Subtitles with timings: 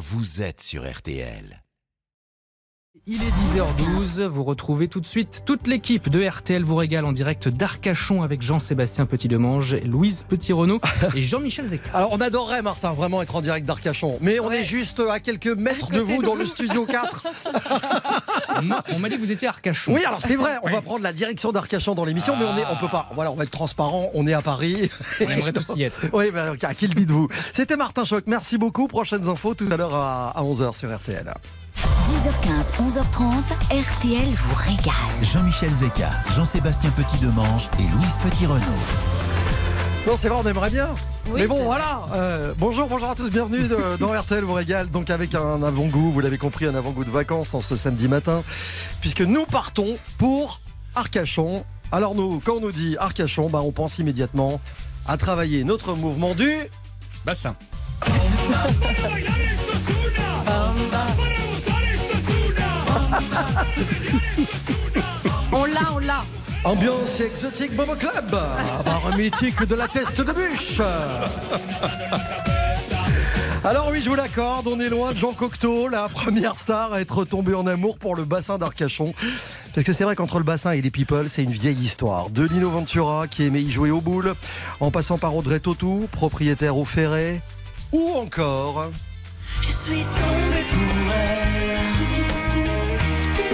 [0.00, 1.62] vous êtes sur RTL.
[3.12, 7.10] Il est 10h12, vous retrouvez tout de suite toute l'équipe de RTL vous régale en
[7.10, 10.80] direct d'Arcachon avec Jean-Sébastien Petit-Demange, Louise Petit-Renaud
[11.16, 11.90] et Jean-Michel Zeka.
[11.92, 15.48] Alors on adorerait Martin vraiment être en direct d'Arcachon, mais on est juste à quelques
[15.48, 17.26] mètres de vous dans le studio 4.
[18.62, 19.94] Moi, on m'a dit que vous étiez à Arcachon.
[19.94, 22.64] Oui alors c'est vrai, on va prendre la direction d'Arcachon dans l'émission, mais on est,
[22.70, 23.08] on peut pas.
[23.14, 24.88] Voilà, on va être transparent, on est à Paris.
[25.20, 26.00] On aimerait tous y être.
[26.12, 27.28] Oui, mais à qui le dites-vous?
[27.52, 28.86] C'était Martin Choc, merci beaucoup.
[28.86, 31.32] Prochaines infos tout à l'heure à 11h sur RTL.
[31.84, 34.94] 10h15, 11h30, RTL vous régale.
[35.22, 38.60] Jean-Michel Zeka, Jean-Sébastien Petit-Demange et Louise Petit-Renaud.
[40.06, 40.88] Non, c'est vrai, on aimerait bien.
[41.28, 42.02] Oui, Mais bon, voilà.
[42.14, 44.90] euh, bonjour, bonjour à tous, bienvenue de- dans RTL vous régale.
[44.90, 48.42] Donc avec un avant-goût, vous l'avez compris, un avant-goût de vacances en ce samedi matin,
[49.00, 50.60] puisque nous partons pour
[50.94, 51.64] Arcachon.
[51.92, 54.60] Alors nous, quand on nous dit Arcachon, bah, on pense immédiatement
[55.06, 56.50] à travailler notre mouvement du.
[57.24, 57.54] Bassin.
[65.52, 66.24] On l'a, on l'a.
[66.62, 70.80] Ambiance exotique Bobo Club, bar mythique de la teste de bûche.
[73.64, 77.00] Alors oui, je vous l'accorde, on est loin de Jean Cocteau, la première star à
[77.00, 79.12] être tombée en amour pour le bassin d'Arcachon.
[79.74, 82.30] Parce que c'est vrai qu'entre le bassin et les people, c'est une vieille histoire.
[82.30, 84.34] De Lino Ventura, qui aimait y jouer au boule,
[84.80, 87.40] en passant par Audrey Tautou, propriétaire au Ferret,
[87.92, 88.86] ou encore...
[89.62, 90.99] Je suis tombée pour.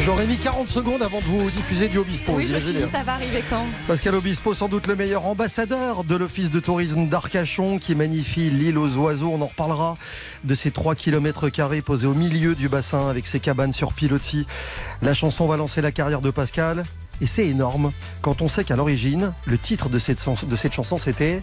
[0.07, 2.35] J'aurais mis 40 secondes avant de vous diffuser du Obispo.
[2.37, 3.65] Oui, je suis ça va arriver quand?
[3.89, 8.79] Pascal Obispo, sans doute le meilleur ambassadeur de l'Office de tourisme d'Arcachon qui magnifie l'île
[8.79, 9.33] aux oiseaux.
[9.35, 9.97] On en reparlera
[10.45, 11.49] de ces 3 km
[11.81, 14.47] posés au milieu du bassin avec ses cabanes sur pilotis.
[15.03, 16.85] La chanson va lancer la carrière de Pascal.
[17.21, 17.91] Et c'est énorme
[18.23, 21.43] quand on sait qu'à l'origine, le titre de cette, sens- de cette chanson c'était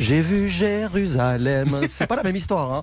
[0.00, 1.80] j'ai vu Jérusalem.
[1.88, 2.72] C'est pas la même histoire.
[2.72, 2.82] hein.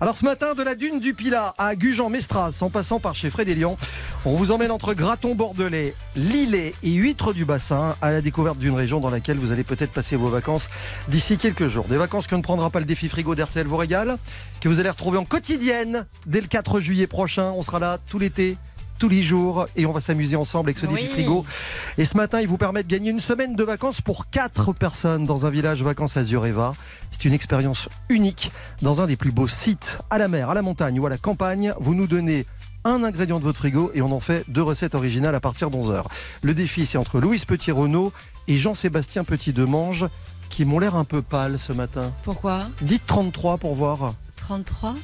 [0.00, 3.48] Alors ce matin, de la dune du Pilat à Gujan-Mestras, en passant par chez Fred
[3.48, 3.76] Lyon,
[4.24, 8.74] on vous emmène entre Graton bordelais, Lillet et Huîtres du Bassin à la découverte d'une
[8.74, 10.68] région dans laquelle vous allez peut-être passer vos vacances
[11.08, 11.86] d'ici quelques jours.
[11.88, 14.18] Des vacances que ne prendra pas le défi frigo d'RTL vous régale,
[14.60, 17.50] que vous allez retrouver en quotidienne dès le 4 juillet prochain.
[17.56, 18.56] On sera là tout l'été.
[18.98, 21.08] Tous les jours et on va s'amuser ensemble avec ce défi Oui.
[21.08, 21.44] frigo.
[21.98, 25.24] Et ce matin, il vous permet de gagner une semaine de vacances pour 4 personnes
[25.24, 26.76] dans un village vacances Azureva.
[27.10, 30.62] C'est une expérience unique dans un des plus beaux sites à la mer, à la
[30.62, 31.74] montagne ou à la campagne.
[31.80, 32.46] Vous nous donnez
[32.84, 36.04] un ingrédient de votre frigo et on en fait deux recettes originales à partir d'11h.
[36.42, 38.12] Le défi, c'est entre Louise Petit-Renaud
[38.48, 40.06] et Jean-Sébastien Petit-Demange
[40.48, 42.12] qui m'ont l'air un peu pâles ce matin.
[42.24, 42.60] Pourquoi?
[42.80, 44.14] Dites 33 pour voir.
[44.36, 44.94] 33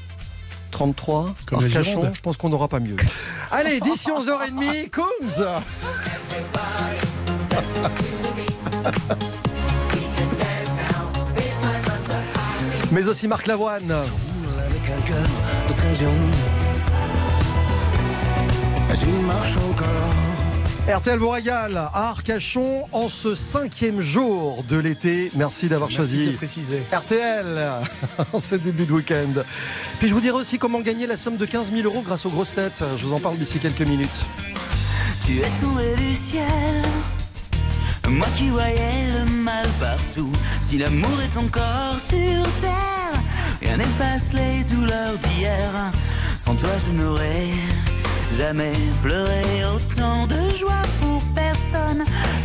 [0.71, 2.97] 33, Comme Arcachon, je pense qu'on n'aura pas mieux.
[3.51, 5.45] Allez, d'ici 11h30, Coombs
[12.93, 13.95] Mais aussi Marc Lavoine.
[18.91, 20.15] Encore.
[20.89, 25.31] RTL vous régale à Arcachon en ce cinquième jour de l'été.
[25.35, 26.83] Merci d'avoir choisi préciser.
[26.93, 27.83] RTL
[28.33, 29.43] en ce début de week-end.
[29.99, 32.31] Puis je vous dirai aussi comment gagner la somme de 15 000 euros grâce aux
[32.31, 32.83] grosses têtes.
[32.97, 34.25] Je vous en parle d'ici quelques minutes.
[35.27, 36.83] Tu es tombé du ciel,
[38.09, 40.33] moi qui voyais le mal partout.
[40.63, 43.21] Si l'amour est encore sur terre,
[43.61, 45.93] rien n'efface les douleurs d'hier.
[46.39, 47.49] Sans toi, je n'aurais
[48.37, 48.73] jamais
[49.03, 49.43] pleuré
[49.75, 52.05] autant de joie pour personne.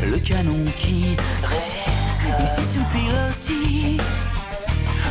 [0.09, 3.97] Le canon qui résonne ici sur pilotis,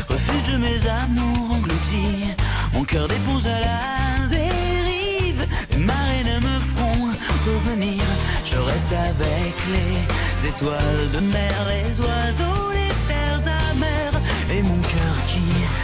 [0.09, 2.33] refuge de mes amours engloutis.
[2.73, 7.09] Mon cœur d'éponge à la dérive, les marées ne me feront
[7.45, 8.01] revenir.
[8.45, 14.19] Je reste avec les étoiles de mer, les oiseaux, les terres amères,
[14.51, 15.43] et mon cœur qui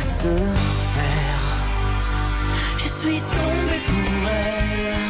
[0.09, 0.27] se
[0.95, 1.49] perd.
[2.77, 3.98] Je suis tombée pour
[4.29, 5.08] elle.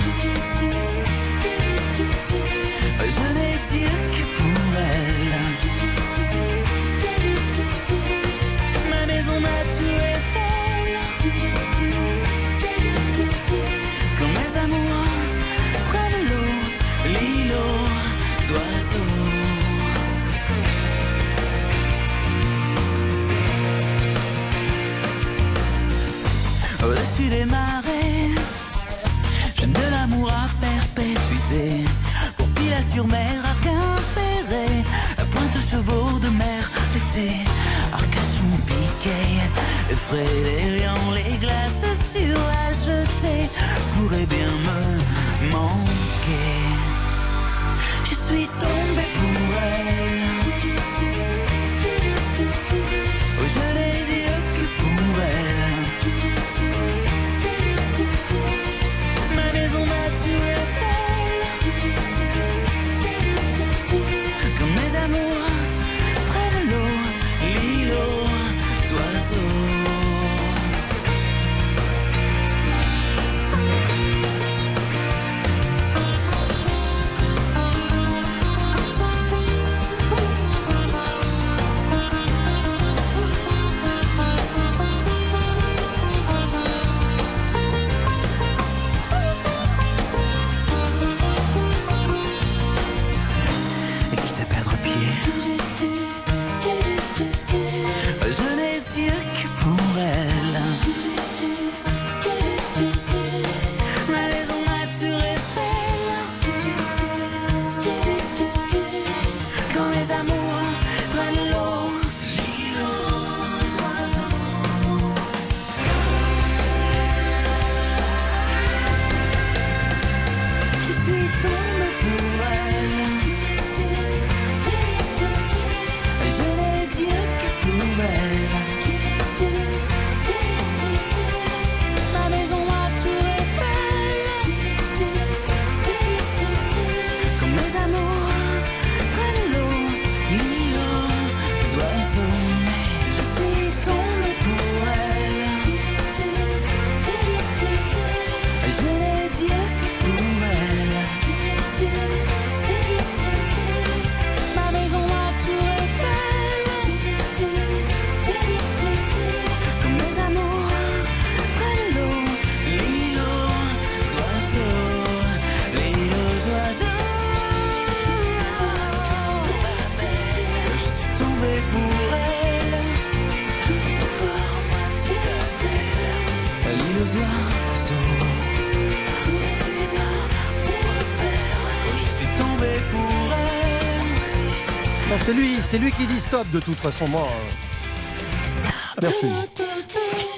[185.70, 187.08] C'est lui, qui dit stop de toute façon.
[187.08, 188.62] Moi, euh,
[189.04, 189.28] merci.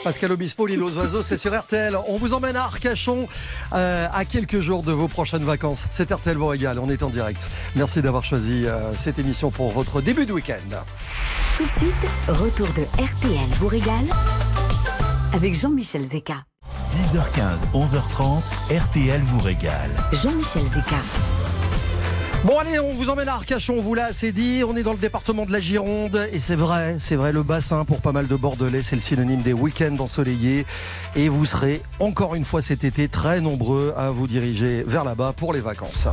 [0.03, 1.95] Pascal Obispo, l'île aux oiseaux, c'est sur RTL.
[2.09, 3.29] On vous emmène à Arcachon
[3.71, 5.85] euh, à quelques jours de vos prochaines vacances.
[5.91, 7.49] C'est RTL vous régale, on est en direct.
[7.75, 10.83] Merci d'avoir choisi euh, cette émission pour votre début de week-end.
[11.55, 11.93] Tout de suite,
[12.27, 14.05] retour de RTL vous régale
[15.33, 16.43] avec Jean-Michel Zeka.
[17.13, 19.91] 10h15, 11h30, RTL vous régale.
[20.11, 20.97] Jean-Michel Zeka.
[22.43, 24.63] Bon allez, on vous emmène à Arcachon, on vous l'a assez dit.
[24.67, 27.85] On est dans le département de la Gironde et c'est vrai, c'est vrai, le bassin
[27.85, 30.65] pour pas mal de Bordelais, c'est le synonyme des week-ends ensoleillés.
[31.15, 35.33] Et vous serez encore une fois cet été très nombreux à vous diriger vers là-bas
[35.37, 36.07] pour les vacances.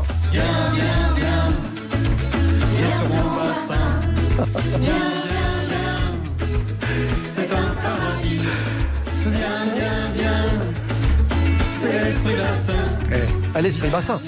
[13.55, 14.21] À l'esprit bassin.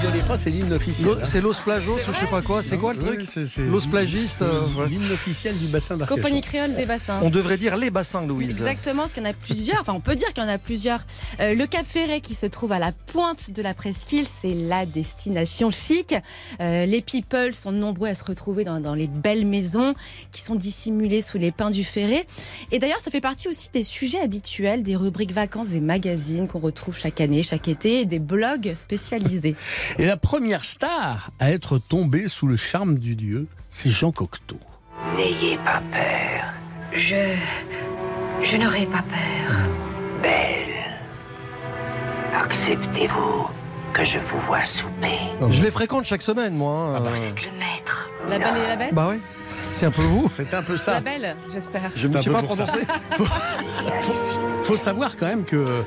[0.00, 1.08] Rigolez pas, c'est l'hymne officiel.
[1.20, 1.24] Hein.
[1.24, 3.62] C'est Los Plagos ou je sais pas quoi, c'est quoi le truc oui, c'est- c'est-
[3.66, 4.40] Los Plagistes.
[4.42, 4.62] euh.
[4.88, 6.20] L'hymne officiel du bassin d'Arcachon.
[6.22, 7.20] Compagnie créole des bassins.
[7.22, 8.48] On devrait dire les bassins, Louise.
[8.50, 9.80] Exactement, parce qu'il y en a plusieurs.
[9.80, 11.00] Enfin, on peut dire qu'il y en a plusieurs.
[11.40, 14.86] Euh, le Cap Ferret, qui se trouve à la pointe de la presqu'île, c'est la
[14.86, 16.14] destination chic.
[16.60, 19.94] Euh, les people sont nombreux à se retrouver dans, dans les belles maisons
[20.30, 22.26] qui sont dissimulées sous les pins du Ferret.
[22.70, 26.60] Et d'ailleurs, ça fait partie aussi des sujets habituels des rubriques vacances des magazines qu'on
[26.60, 29.54] retrouve chaque année, chaque été, et des blogs spécialisés.
[29.98, 34.58] Et la première star à être tombée sous le charme du dieu, c'est Jean Cocteau.
[35.16, 36.44] N'ayez pas peur,
[36.92, 37.16] Je.
[38.44, 39.56] Je n'aurai pas peur.
[40.22, 40.58] belle.
[42.34, 43.46] Acceptez-vous
[43.92, 45.18] que je vous vois souper.
[45.50, 46.94] Je les fréquente chaque semaine, moi.
[46.96, 47.00] hein.
[47.00, 48.10] bah, Vous êtes le maître.
[48.28, 49.20] La Belle et la Bête Bah oui,
[49.72, 50.28] c'est un peu vous?
[50.30, 51.00] C'est un peu La ça.
[51.00, 51.90] Belle, j'espère.
[51.96, 52.46] Je ne peu pas ça.
[52.46, 52.78] prononcé.
[54.62, 55.82] faut savoir quand même que euh,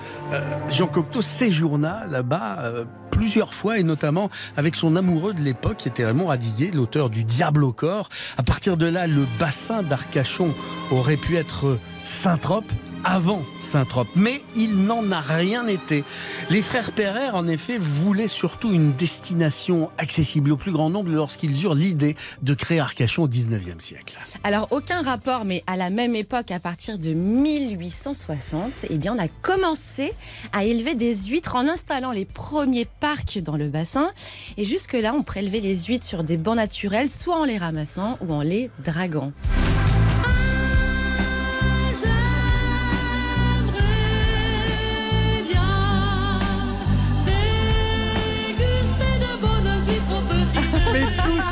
[0.69, 5.87] Jean Cocteau séjourna là-bas euh, plusieurs fois et notamment avec son amoureux de l'époque qui
[5.87, 8.09] était Raymond Radiguet, l'auteur du Diable au corps.
[8.37, 10.53] À partir de là, le bassin d'Arcachon
[10.91, 12.69] aurait pu être Saint-Trope
[13.05, 16.03] avant Saint-Trope, mais il n'en a rien été.
[16.49, 21.63] Les frères Perrer, en effet, voulaient surtout une destination accessible au plus grand nombre lorsqu'ils
[21.63, 24.17] eurent l'idée de créer Arcachon au 19e siècle.
[24.43, 29.19] Alors aucun rapport, mais à la même époque, à partir de 1860, eh bien on
[29.19, 30.13] a commencé
[30.51, 34.09] à élever des huîtres en installant les premiers parcs dans le bassin.
[34.57, 38.33] Et jusque-là, on prélevait les huîtres sur des bancs naturels, soit en les ramassant ou
[38.33, 39.31] en les draguant.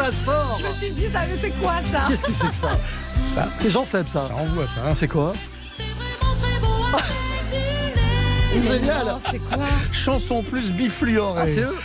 [0.06, 2.06] Ça sort Je me suis dit, ça, mais c'est quoi ça?
[2.10, 2.72] Qu'est-ce que c'est que ça?
[3.36, 4.28] Ça, C'est Jean Seb, ça.
[4.28, 4.82] ça envoie ça.
[4.88, 4.96] hein.
[4.96, 5.34] C'est quoi?
[8.54, 9.58] Génial C'est quoi?
[9.92, 11.42] Chanson plus bifluorée.
[11.42, 11.76] Ah, c'est eux?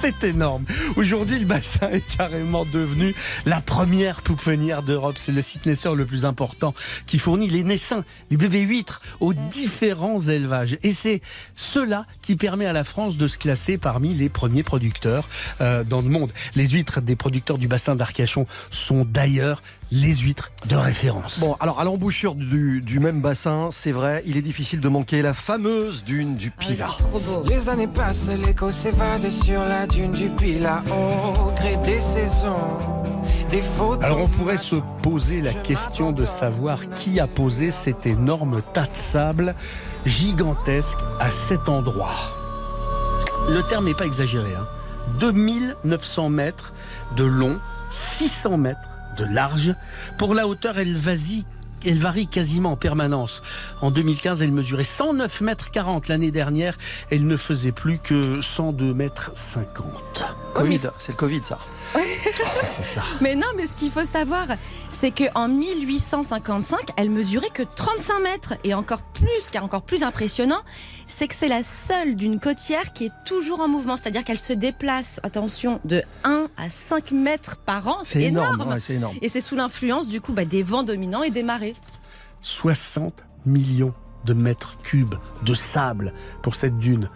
[0.00, 0.64] C'est énorme.
[0.94, 5.16] Aujourd'hui, le bassin est carrément devenu la première pouponnière d'Europe.
[5.18, 6.72] C'est le site naisseur le plus important
[7.06, 10.78] qui fournit les naissins, les bébés huîtres aux différents élevages.
[10.84, 11.20] Et c'est
[11.56, 15.28] cela qui permet à la France de se classer parmi les premiers producteurs
[15.60, 16.32] euh, dans le monde.
[16.54, 21.40] Les huîtres des producteurs du bassin d'Arcachon sont d'ailleurs les huîtres de référence.
[21.40, 25.22] Bon, alors à l'embouchure du, du même bassin, c'est vrai, il est difficile de manquer
[25.22, 26.90] la fameuse dune du Ah oui, Pilat.
[26.96, 27.42] C'est trop beau.
[27.48, 32.78] Les années passent, l'écho s'évade sur la dune du Pilat au gré des saisons.
[33.50, 34.02] Des fautes.
[34.04, 38.82] Alors on pourrait se poser la question de savoir qui a posé cet énorme tas
[38.82, 39.54] de sable
[40.04, 42.16] gigantesque à cet endroit.
[43.48, 44.50] Le terme n'est pas exagéré.
[44.54, 44.66] Hein.
[45.18, 46.74] 2900 mètres
[47.16, 47.58] de long,
[47.90, 48.80] 600 mètres
[49.18, 49.74] de large.
[50.16, 51.44] Pour la hauteur, elle varie,
[51.84, 53.42] elle varie quasiment en permanence.
[53.80, 56.08] En 2015, elle mesurait 109 mètres 40.
[56.08, 56.78] L'année dernière,
[57.10, 60.24] elle ne faisait plus que 102 mètres 50.
[60.54, 61.58] Covid, c'est le Covid, ça.
[62.66, 63.02] C'est ça.
[63.20, 64.46] Mais non, mais ce qu'il faut savoir,
[64.90, 68.54] c'est qu'en 1855, elle mesurait que 35 mètres.
[68.64, 70.60] Et encore plus, car encore plus impressionnant,
[71.06, 73.96] c'est que c'est la seule d'une côtière qui est toujours en mouvement.
[73.96, 77.98] C'est-à-dire qu'elle se déplace, attention, de 1 à 5 mètres par an.
[78.04, 78.68] C'est énorme.
[78.68, 79.16] ouais, c'est énorme.
[79.22, 81.74] Et c'est sous l'influence, du coup, bah, des vents dominants et des marées.
[82.40, 87.08] 60 millions de mètres cubes de sable pour cette dune.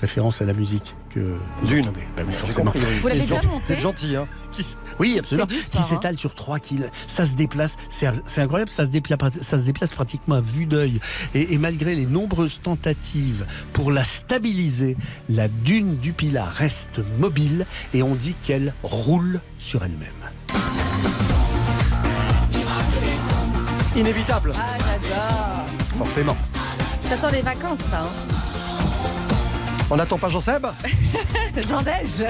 [0.00, 1.80] Référence à la musique que vous Dune.
[1.84, 2.06] entendez.
[2.16, 2.70] Bah oui, forcément.
[2.74, 4.26] Vous l'avez C'est déjà gentil- monté C'est gentil, hein.
[4.98, 5.46] Oui, absolument.
[5.46, 5.82] Qui hein.
[5.88, 6.92] s'étale sur 3 kilomètres.
[7.06, 7.76] Ça se déplace.
[7.90, 8.70] C'est c'est incroyable.
[8.70, 11.00] Ça se, déplace, ça se déplace pratiquement à vue d'œil.
[11.34, 14.96] Et, et malgré les nombreuses tentatives pour la stabiliser,
[15.28, 20.10] la dune du Pilat reste mobile et on dit qu'elle roule sur elle-même.
[23.96, 24.52] Inévitable.
[24.56, 25.66] Ah, j'adore.
[25.98, 26.36] Forcément.
[27.04, 28.02] Ça sent les vacances, ça.
[28.02, 28.35] Hein.
[29.90, 30.66] On n'attend pas Jean-Seb
[31.68, 32.26] Jean Dej.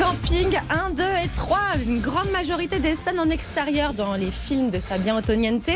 [0.00, 1.58] Camping 1, 2 et 3.
[1.86, 5.68] Une grande majorité des scènes en extérieur dans les films de Fabien Antoniente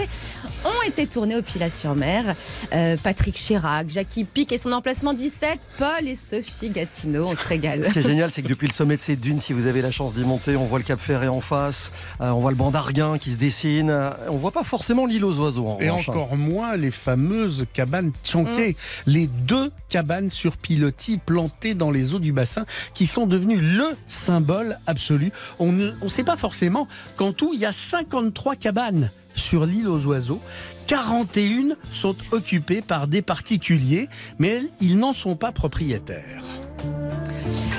[0.64, 2.34] ont été tournées au Pilat-sur-Mer.
[2.72, 7.26] Euh, Patrick Chirac, Jackie Pic et son emplacement 17, Paul et Sophie Gatineau.
[7.26, 7.84] On se régale.
[7.84, 9.82] Ce qui est génial, c'est que depuis le sommet de ces dunes, si vous avez
[9.82, 12.56] la chance d'y monter, on voit le Cap Ferré en face, euh, on voit le
[12.56, 13.90] banc d'Arguin qui se dessine.
[13.90, 15.66] euh, on voit pas forcément l'île aux oiseaux.
[15.66, 16.12] En Et revanche, hein.
[16.12, 18.74] encore moins les fameuses cabanes Tchanké,
[19.06, 22.64] les deux cabanes sur pilotis plantées dans les eaux du bassin
[22.94, 25.32] qui sont devenues le symbole absolu.
[25.58, 29.88] On ne on sait pas forcément qu'en tout, il y a 53 cabanes sur l'île
[29.88, 30.40] aux oiseaux.
[30.86, 36.44] 41 sont occupées par des particuliers, mais ils n'en sont pas propriétaires.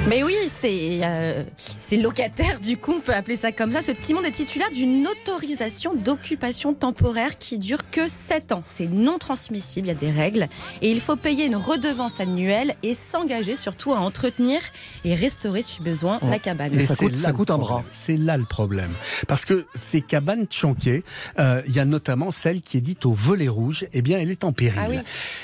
[0.07, 3.81] Mais oui, c'est euh, c'est locataire, du coup, on peut appeler ça comme ça.
[3.81, 8.61] Ce petit monde est titulaire d'une autorisation d'occupation temporaire qui dure que 7 ans.
[8.65, 10.47] C'est non transmissible, il y a des règles.
[10.83, 14.61] Et il faut payer une redevance annuelle et s'engager surtout à entretenir
[15.05, 16.27] et restaurer, si besoin, Oh.
[16.29, 16.75] la cabane.
[16.79, 17.81] Et ça coûte- ça coûte un problème.
[17.81, 17.89] bras.
[17.91, 18.91] C'est là le problème.
[19.27, 21.03] Parce que ces cabanes Tchanké,
[21.39, 24.29] euh, il y a notamment celle qui est dite au volet rouge, eh bien, elle
[24.29, 24.79] est en péril.
[24.79, 24.97] Ah oui.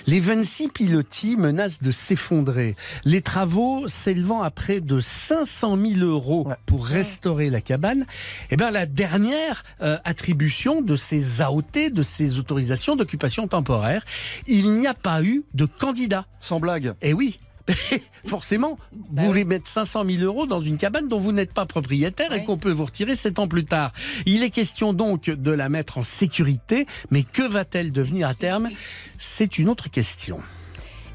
[0.05, 2.75] Les 26 pilotis menacent de s'effondrer.
[3.05, 6.55] Les travaux s'élevant à près de 500 000 euros Ouais.
[6.65, 8.05] pour restaurer la cabane,
[8.51, 14.03] eh bien, la dernière euh, attribution de ces AOT, de ces autorisations d'occupation temporaire,
[14.47, 16.25] il n'y a pas eu de candidat.
[16.39, 16.93] Sans blague.
[17.01, 17.37] Eh oui.
[18.25, 22.33] Forcément, vous voulez mettre 500 000 euros dans une cabane dont vous n'êtes pas propriétaire
[22.33, 23.93] et qu'on peut vous retirer sept ans plus tard.
[24.25, 28.69] Il est question donc de la mettre en sécurité, mais que va-t-elle devenir à terme?
[29.17, 30.39] C'est une autre question.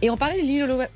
[0.03, 0.47] Et on parlait de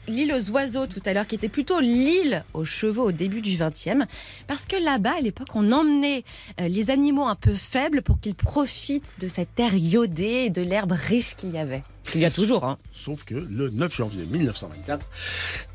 [0.09, 3.57] l'île aux- oiseaux tout à l'heure, qui était plutôt l'île aux chevaux au début du
[3.57, 4.05] 20e.
[4.47, 6.23] Parce que là-bas, à l'époque, on emmenait
[6.61, 10.61] euh, les animaux un peu faibles pour qu'ils profitent de cette terre iodée et de
[10.61, 11.83] l'herbe riche qu'il y avait.
[12.05, 12.77] Qu'il y a toujours, hein.
[12.93, 15.07] Sauf que le 9 janvier 1924,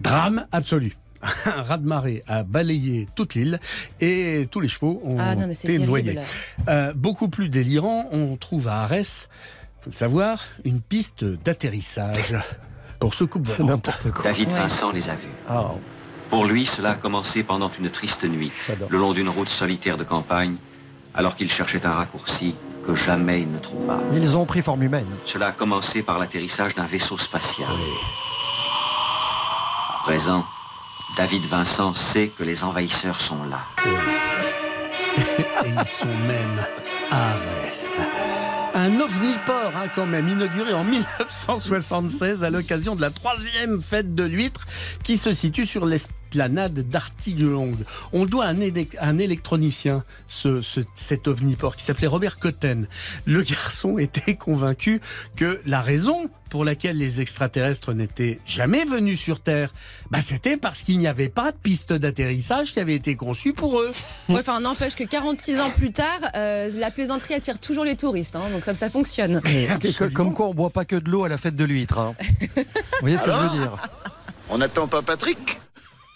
[0.02, 0.96] drame absolu.
[1.46, 3.60] Un raz-de-marée a balayé toute l'île
[4.02, 6.20] et tous les chevaux ont Ah non, été noyés.
[6.68, 9.30] Euh, beaucoup plus délirant, on trouve à Arès,
[9.82, 12.36] faut le savoir, une piste d'atterrissage
[13.00, 14.24] pour ce couple C'est n'importe quoi.
[14.24, 14.54] David Ouais.
[14.60, 15.28] Vincent les a vus.
[15.48, 15.66] Ah,
[16.30, 18.88] Pour lui, cela a commencé pendant une triste nuit, j'adore.
[18.92, 20.56] le long d'une route solitaire de campagne,
[21.14, 23.98] alors qu'il cherchait un raccourci que jamais il ne trouva.
[24.12, 25.08] Ils ont pris forme humaine.
[25.26, 27.70] Cela a commencé par l'atterrissage d'un vaisseau spatial.
[29.90, 30.44] À présent,
[31.18, 33.60] David Vincent sait que les envahisseurs sont là.
[35.64, 36.66] Et ils sont même
[37.12, 38.00] à Arès.
[38.78, 44.24] Un ovniport, hein, quand même, inauguré en 1976 à l'occasion de la troisième fête de
[44.24, 44.66] l'huître
[45.02, 45.86] qui se situe sur
[46.36, 47.86] l'esplanade d'Artiguelongue.
[48.14, 48.58] On doit à un,
[49.02, 52.88] un électronicien ce, ce- cet ovniport qui s'appelait Robert Cotten.
[53.26, 55.02] Le garçon était convaincu
[55.36, 59.74] que la raison pour laquelle les extraterrestres n'étaient jamais venus sur Terre,
[60.12, 63.80] bah, c'était parce qu'il n'y avait pas de piste d'atterrissage qui avait été conçue pour
[63.82, 63.92] eux.
[64.30, 68.36] Ouais, enfin, n'empêche que 46 ans plus tard, euh, la plaisanterie attire toujours les touristes.
[68.36, 69.42] hein, donc comme ça fonctionne.
[70.14, 71.98] Comme quoi, on boit pas que de l'eau à la fête de l'huître.
[71.98, 72.16] hein.
[72.56, 72.64] Vous
[73.02, 73.72] voyez ce que je veux dire?
[74.50, 75.60] On n'attend pas Patrick?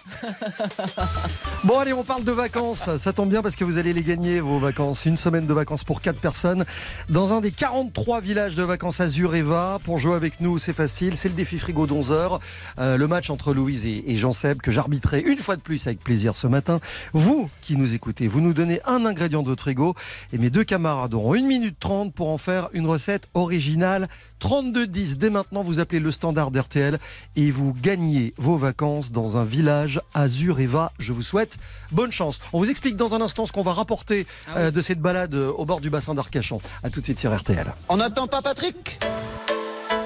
[1.65, 2.89] Bon allez, on parle de vacances.
[2.97, 5.05] Ça tombe bien parce que vous allez les gagner vos vacances.
[5.05, 6.65] Une semaine de vacances pour 4 personnes
[7.09, 9.79] dans un des 43 villages de vacances Azureva.
[9.83, 11.17] Pour jouer avec nous, c'est facile.
[11.17, 12.39] C'est le défi frigo d'11 heures.
[12.79, 15.99] Euh, le match entre Louise et, et Jean-Seb que j'arbitrerai une fois de plus avec
[15.99, 16.79] plaisir ce matin.
[17.13, 19.95] Vous qui nous écoutez, vous nous donnez un ingrédient de votre frigo
[20.31, 24.07] et mes deux camarades auront 1 minute 30 pour en faire une recette originale.
[24.41, 25.17] 32-10.
[25.17, 26.99] Dès maintenant, vous appelez le standard d'RTL
[27.35, 30.91] et vous gagnez vos vacances dans un village Azureva.
[31.00, 31.58] Je vous souhaite
[31.91, 32.39] bonne chance.
[32.53, 34.62] On vous explique dans un instant ce qu'on va rapporter Ah oui.
[34.63, 36.62] euh, de cette balade euh, au bord du bassin d'Arcachon.
[36.84, 37.74] À tout de suite sur RTL.
[37.89, 39.00] On n'attend pas Patrick?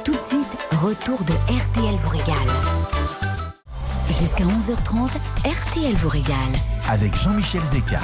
[0.04, 2.36] Tout de suite, retour de RTL vous régale.
[4.20, 5.10] Jusqu'à 11h30,
[5.46, 6.36] RTL vous régale.
[6.90, 8.00] Avec Jean-Michel Zeka.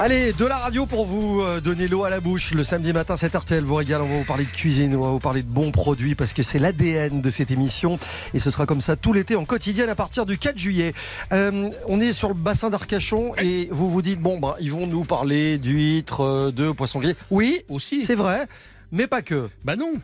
[0.00, 2.52] Allez, de la radio pour vous euh, donner l'eau à la bouche.
[2.52, 4.00] Le samedi matin, c'est RTL vous régale.
[4.02, 6.44] On va vous parler de cuisine, on va vous parler de bons produits parce que
[6.44, 7.98] c'est l'ADN de cette émission.
[8.32, 10.94] Et ce sera comme ça tout l'été en quotidienne à partir du 4 juillet.
[11.32, 14.86] Euh, on est sur le bassin d'Arcachon et vous vous dites, bon, bah, ils vont
[14.86, 17.16] nous parler d'huîtres, euh, de poissons grillés.
[17.32, 18.04] Oui, Aussi.
[18.04, 18.46] c'est vrai,
[18.92, 19.48] mais pas que.
[19.64, 19.94] Bah non.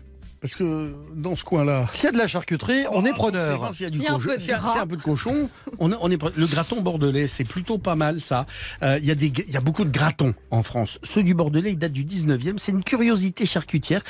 [0.45, 1.87] Parce que dans ce coin-là.
[1.95, 3.59] S'il y a de la charcuterie, on est preneur.
[3.61, 4.83] forcément, S'il y a du S'il y a un cochon- peu de s'il y a-
[4.83, 5.49] un peu de cochon,
[5.79, 8.45] on, est- on est le graton bordelais, c'est plutôt pas mal ça.
[8.83, 10.99] Euh, Il y, a des- il y a beaucoup de gratons en France.
[11.03, 12.59] Ceux du bordelais, ils datent du 19e.
[12.59, 14.03] C'est une curiosité charcutière.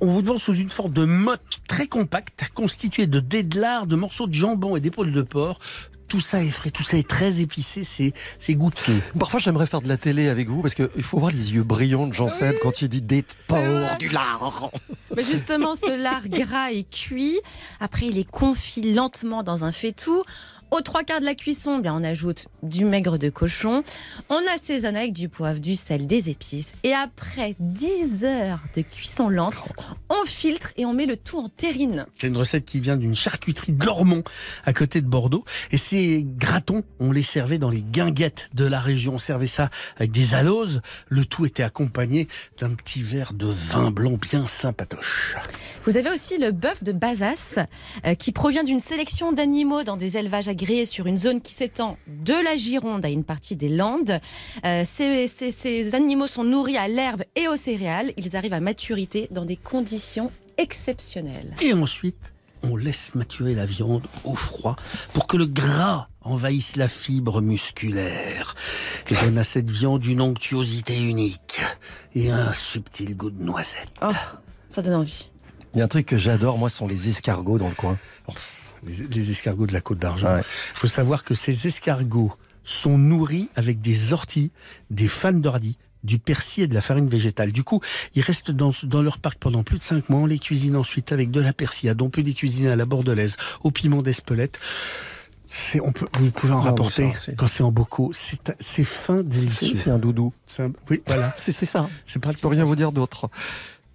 [0.00, 3.60] On vous le vend sous une forme de motte très compacte, constituée de dés de
[3.60, 5.58] lard, de morceaux de jambon et d'épaules de porc.
[6.08, 9.00] Tout ça est frais, tout ça est très épicé, c'est c'est goûteux.
[9.18, 12.06] Parfois, j'aimerais faire de la télé avec vous parce qu'il faut voir les yeux brillants
[12.06, 14.70] de Jean Seb quand il dit des porcs, du lard.
[15.16, 17.40] Mais justement, ce lard gras est cuit.
[17.80, 20.22] Après, il est confit lentement dans un faitout.
[20.72, 23.84] Aux trois quarts de la cuisson, bien, on ajoute du maigre de cochon.
[24.28, 26.74] On assaisonne avec du poivre, du sel, des épices.
[26.82, 29.74] Et après 10 heures de cuisson lente,
[30.08, 32.06] on filtre et on met le tout en terrine.
[32.18, 34.24] C'est une recette qui vient d'une charcuterie de l'Ormont,
[34.64, 35.44] à côté de Bordeaux.
[35.70, 39.14] Et ces gratons, on les servait dans les guinguettes de la région.
[39.14, 40.82] On servait ça avec des aloses.
[41.08, 42.26] Le tout était accompagné
[42.58, 45.36] d'un petit verre de vin blanc bien sympatoche.
[45.84, 47.60] Vous avez aussi le bœuf de Bazas,
[48.04, 51.98] euh, qui provient d'une sélection d'animaux dans des élevages agréés sur une zone qui s'étend
[52.06, 54.20] de la Gironde à une partie des Landes.
[54.64, 58.14] Euh, ces, ces- ces animaux sont nourris à l'herbe et aux céréales.
[58.16, 61.54] Ils arrivent à maturité dans des conditions exceptionnelles.
[61.60, 64.76] Et ensuite, on laisse maturer la viande au froid
[65.12, 68.54] pour que le gras envahisse la fibre musculaire
[69.10, 71.60] et donne à cette viande une onctuosité unique
[72.14, 73.90] et un subtil goût de noisette.
[74.00, 74.08] Oh,
[74.70, 75.28] ça donne envie.
[75.74, 77.98] Il y a un truc que j'adore, moi, ce sont les escargots dans le coin.
[78.86, 80.38] Les, les escargots de la Côte d'Argent.
[80.38, 82.32] Il faut savoir que ces escargots
[82.64, 84.50] sont nourris avec des orties,
[84.90, 87.52] des fans d'ordi, du persil et de la farine végétale.
[87.52, 87.80] Du coup,
[88.14, 90.20] ils restent dans, dans leur parc pendant plus de 5 mois.
[90.20, 92.00] On les cuisine ensuite avec de la persillade.
[92.02, 94.60] On peut les cuisiner à la bordelaise, au piment d'Espelette.
[95.80, 98.12] On peut, vous pouvez en rapporter ça, quand c'est en bocaux.
[98.12, 99.76] C'est, fin, délicieux.
[99.76, 100.32] C'est un doudou.
[100.58, 101.34] Un- oui, voilà.
[101.38, 101.88] C'est c'est ça.
[102.04, 103.30] C'est pas Je peux rien vous dire d'autre.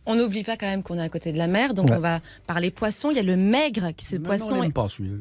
[0.06, 1.96] On n'oublie pas quand même qu'on est à côté de la mer, donc Ouais.
[1.96, 3.12] on va parler poisson.
[3.12, 4.56] Il y a le maigre qui ce Non, poisson.
[4.56, 5.16] on est- n'aime pas celui-là.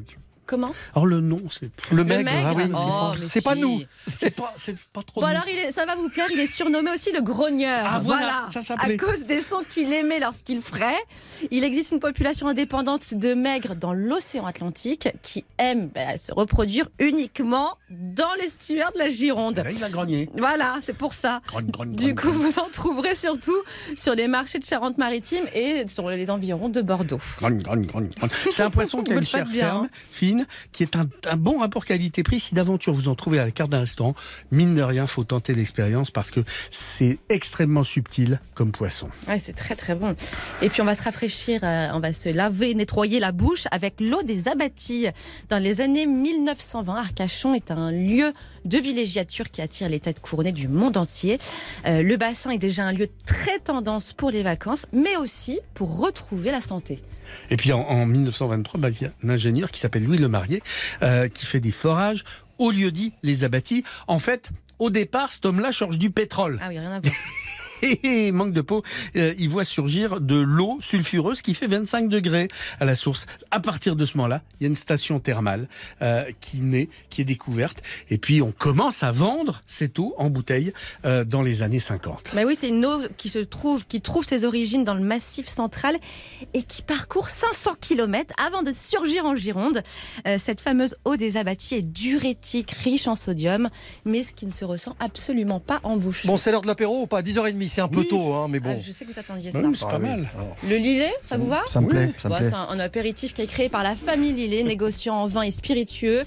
[0.51, 3.79] Comment Alors le nom, c'est Le maigre, ah oui, Oh, c'est pas- nous.
[4.05, 5.21] c'est pas, c'est pas trop.
[5.21, 5.31] Bon nous.
[5.31, 7.85] alors il est- ça va vous plaire, il est surnommé aussi le grogneur.
[7.87, 10.99] Ah, voilà, ça à cause des sons qu'il émet lorsqu'il ferait.
[11.51, 16.89] Il existe une population indépendante de maigres dans l'océan Atlantique qui aime bah, se reproduire
[16.99, 19.55] uniquement dans l'estuaire de la Gironde.
[19.57, 20.29] Là, il va grogner.
[20.37, 21.39] Voilà, c'est pour ça.
[21.47, 22.39] Grogne, grogne, Du coup, grogne.
[22.51, 23.55] vous en trouverez surtout
[23.95, 27.21] sur les marchés de Charente-Maritime et sur les environs de Bordeaux.
[28.49, 29.89] C'est un poisson qui a une le chair ferme, hein.
[30.71, 32.39] Qui est un, un bon rapport qualité-prix.
[32.39, 34.15] Si d'aventure vous en trouvez à la carte d'un restaurant,
[34.51, 39.09] mine de rien, faut tenter l'expérience parce que c'est extrêmement subtil comme poisson.
[39.27, 40.15] Ouais, c'est très très bon.
[40.61, 43.99] Et puis on va se rafraîchir, euh, on va se laver, nettoyer la bouche avec
[43.99, 45.07] l'eau des abattis.
[45.49, 48.33] Dans les années 1920, Arcachon est un lieu
[48.65, 51.39] de villégiature qui attire les têtes couronnées du monde entier.
[51.85, 55.99] Euh, le bassin est déjà un lieu très tendance pour les vacances, mais aussi pour
[55.99, 57.01] retrouver la santé.
[57.49, 60.61] Et puis en, en 1923, bah, il y a un ingénieur qui s'appelle Louis Lemarié
[61.01, 62.23] euh, qui fait des forages
[62.57, 63.83] au lieu dit les abattis.
[64.07, 66.59] En fait, au départ, cet homme-là cherche du pétrole.
[66.61, 67.13] Ah oui, rien à voir.
[68.03, 68.83] Et manque de peau,
[69.15, 72.47] euh, il voit surgir de l'eau sulfureuse qui fait 25 degrés
[72.79, 73.25] à la source.
[73.51, 75.67] À partir de ce moment-là, il y a une station thermale
[76.01, 77.81] euh, qui naît, qui est découverte.
[78.09, 80.73] Et puis on commence à vendre cette eau en bouteille
[81.05, 82.31] euh, dans les années 50.
[82.33, 85.47] Bah oui, c'est une eau qui se trouve, qui trouve ses origines dans le massif
[85.47, 85.97] central
[86.53, 89.83] et qui parcourt 500 km avant de surgir en Gironde.
[90.27, 93.69] Euh, cette fameuse eau des abattis est diurétique, riche en sodium,
[94.05, 96.25] mais ce qui ne se ressent absolument pas en bouche.
[96.25, 97.21] Bon, c'est l'heure de l'apéro ou pas?
[97.21, 98.75] 10h30, c'est un peu tôt, hein, mais bon.
[98.77, 99.67] Ah, je sais que vous attendiez Bah ça.
[99.67, 100.03] oui, c'est Ah pas oui.
[100.09, 100.29] mal.
[100.67, 102.47] Le Lillet, ça vous va Ça me plaît, Bah, plaît.
[102.49, 105.51] C'est un, un apéritif qui est créé par la famille Lillet, négociant en vin et
[105.51, 106.23] spiritueux,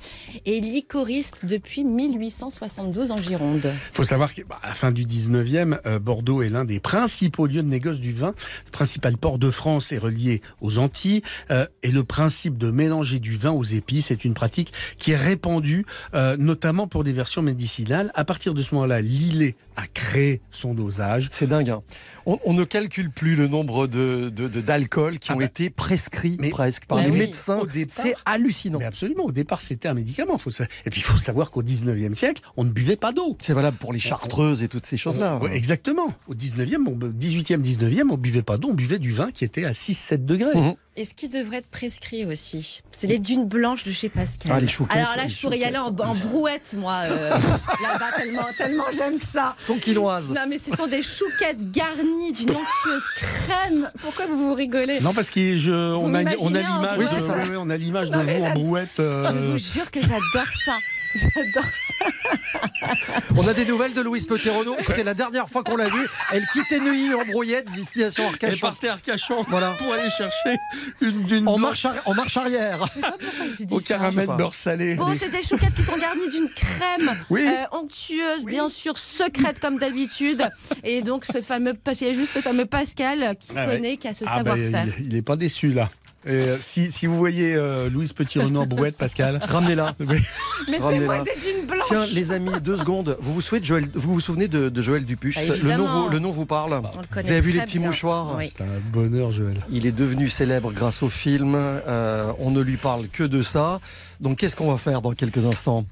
[0.47, 3.73] et licoriste depuis 1872 en Gironde.
[3.93, 7.63] Il faut savoir qu'à la fin du 19e, euh, Bordeaux est l'un des principaux lieux
[7.63, 8.35] de négoce du vin.
[8.67, 11.23] Le principal port de France est relié aux Antilles.
[11.51, 15.17] euh, et le principe de mélanger du vin aux épices est une pratique qui est
[15.17, 18.11] répandue, euh, notamment pour des versions médicinales.
[18.15, 21.29] À partir de ce moment-là, Lillet a créé son dosage.
[21.35, 21.71] C'est dingue.
[21.71, 21.83] hein.
[22.27, 25.45] On, on ne calcule plus le nombre de qui Ah ont bah.
[25.45, 27.19] été prescrits Mais- presque par les oui.
[27.19, 27.59] médecins.
[27.59, 28.79] Au départ- C'est hallucinant.
[28.79, 30.39] Mais absolument, au départ, c'était un médicament.
[30.39, 33.37] Faut sa- Et puis, il faut savoir qu'au 19e siècle, on ne buvait pas d'eau.
[33.41, 35.37] C'est valable pour les chartreuses et toutes ces choses-là.
[35.39, 36.15] Ouais, exactement.
[36.29, 39.65] Au 19e, on, 18e, 19e, on buvait pas d'eau, on buvait du vin qui était
[39.65, 40.55] à 6-7 degrés.
[40.59, 40.75] Mhm.
[40.97, 44.53] Et ce qui devrait être prescrit aussi, c'est les dunes blanches de chez Pascal.
[44.55, 47.31] Ah, les chouquettes, Alors là, les je pourrais y aller en, en brouette, moi, euh,
[47.83, 49.57] là-bas, tellement, tellement j'aime ça.
[49.67, 50.31] Tonkinoise.
[50.33, 53.91] Non, mais ce sont des chouquettes garnies d'une onctueuse crème.
[54.03, 55.01] Pourquoi vous vous rigolez?
[55.01, 58.45] Non, parce que je, on a, on a l'image, Oui, de- on a l'image vous
[58.45, 59.01] en brouette.
[59.01, 60.77] euh, Je vous jure que j'adore ça.
[61.35, 62.91] J'adore ça.
[63.37, 64.77] On a des nouvelles de Louise Petit-Renaud.
[64.79, 68.61] Écoutez, la dernière fois qu'on l'a vue, elle quittait Neuilly en brouillette, destination Elle Arcachon.
[68.67, 69.73] partait à Arcachon Voilà.
[69.73, 70.57] pour aller chercher
[71.01, 72.87] une, une En marche, arri- en marche arrière.
[72.87, 73.87] Je sais pas pourquoi il s'est dit au ça.
[73.87, 74.95] caramel beurre salé.
[74.97, 77.47] Bon, c'est des chouquettes qui sont garnies d'une crème Oui.
[77.47, 80.47] euh, onctueuse, bien sûr secrète comme d'habitude.
[80.83, 83.77] Et donc ce fameux, parce qu'il y a juste ce fameux Pascal qui Ah ouais.
[83.77, 84.95] connaît, qui a ce Ah bah, savoir-faire.
[84.99, 85.89] il, il est pas déçu là.
[86.27, 89.95] Et, euh, si, si vous voyez euh, Louise Petit-Renaud en brouette, Pascal, Ramenez-la.
[89.99, 91.19] Mettez-moi Ramenez-la.
[91.25, 91.85] des dunes blanches.
[91.87, 93.17] Tiens, les amis, deux secondes.
[93.21, 96.09] Vous vous, souhaitez Joël, vous vous souvenez de, de Joël Dupuche Ah, le, nom vous,
[96.09, 96.81] le nom vous parle
[97.13, 97.89] Vous avez vu les petits bien.
[97.89, 98.51] mouchoirs Oui.
[98.51, 99.57] c'est un bonheur, Joël.
[99.71, 101.55] Il est devenu célèbre grâce au film.
[101.57, 103.81] Euh, on ne lui parle que de ça.
[104.21, 105.85] Donc, qu'est-ce qu'on va faire dans quelques instants?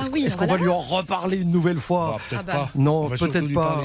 [0.00, 2.40] Ah oui, Est-ce on qu'on va va lui en reparler une nouvelle fois Ah, peut-être
[2.40, 2.52] Ah bah.
[2.52, 2.70] pas.
[2.74, 3.82] Non, peut-être pas.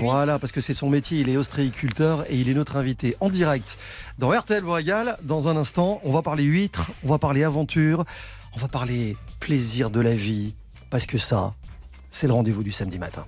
[0.00, 3.28] Voilà, parce que c'est son métier, il est ostréiculteur et il est notre invité en
[3.28, 3.78] direct
[4.18, 5.16] dans RTL vous régale.
[5.22, 8.04] Dans un instant, on va parler huîtres, on va parler aventure,
[8.54, 10.54] on va parler plaisir de la vie,
[10.90, 11.54] parce que ça,
[12.10, 13.24] c'est le rendez-vous du samedi matin.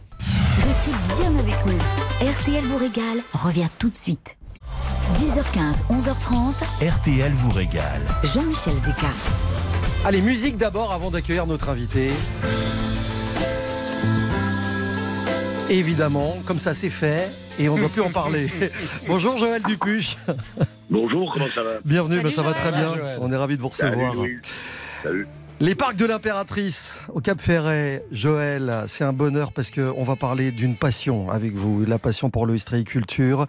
[0.57, 1.79] Restez bien avec nous.
[2.27, 4.37] RTL vous régale revient tout de suite.
[5.15, 6.55] 10h15, 11h30,
[6.91, 8.03] RTL vous régale.
[8.25, 9.09] Jean-Michel Zeka.
[10.05, 12.11] Allez, musique d'abord avant d'accueillir notre invité.
[15.69, 18.49] Évidemment, comme ça c'est fait et on ne doit plus en parler.
[19.09, 20.17] Bonjour Joël Dupuche.
[20.89, 22.95] Bonjour, comment ça va Bienvenue, Salut ben, ça va très bien.
[22.95, 23.19] Joël.
[23.21, 24.15] On est ravis de vous recevoir.
[25.03, 25.27] Salut.
[25.61, 30.53] Les parcs de l'impératrice au Cap Ferret, Joël, c'est un bonheur parce qu'on va parler
[30.53, 33.47] d'une passion avec vous, la passion pour l'ostréiculture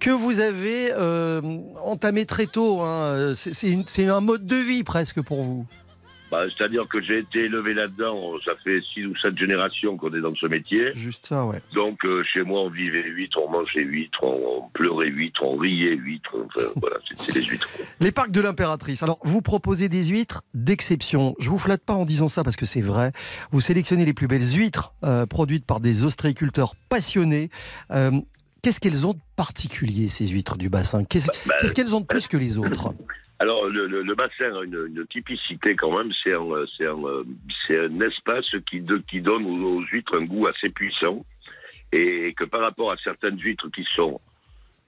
[0.00, 1.40] que vous avez euh,
[1.84, 2.80] entamé très tôt.
[2.82, 3.34] hein.
[3.36, 5.66] C'est- un mode de vie presque pour vous.
[6.30, 10.20] Bah, C'est-à-dire que j'ai été élevé là-dedans, ça fait six ou sept générations qu'on est
[10.20, 10.92] dans ce métier.
[10.94, 11.60] Juste ça, ouais.
[11.74, 15.56] Donc euh, chez moi, on vivait huîtres, on mangeait huîtres, on, on pleurait huîtres, on
[15.56, 16.36] riait huîtres.
[16.46, 17.68] Enfin, voilà, c'est c'est les huîtres.
[17.98, 19.02] Les parcs de l'impératrice.
[19.02, 21.34] Alors, vous proposez des huîtres d'exception.
[21.40, 23.10] Je vous flatte pas en disant ça parce que c'est vrai.
[23.50, 27.50] Vous sélectionnez les plus belles huîtres euh, produites par des ostréiculteurs passionnés.
[27.90, 28.12] Euh,
[28.62, 31.04] Qu'est-ce qu'elles ont de particulier, ces huîtres du bassin?
[31.04, 32.92] Qu'est-ce bah, qu'est-ce qu'elles ont de plus que les autres?
[33.38, 36.12] Alors, le, le- le bassin a une, une typicité quand même.
[36.22, 41.24] C'est un, espace qui, de- qui donne aux, aux huîtres un goût assez puissant.
[41.92, 44.20] Et que par rapport à certaines huîtres qui sont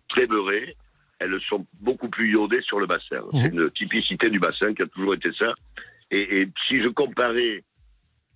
[0.08, 0.76] très beurrées,
[1.18, 3.22] elles sont beaucoup plus iodées sur le bassin.
[3.32, 5.52] C'est une typicité du bassin qui a toujours été ça.
[6.10, 7.64] Et, et si je comparais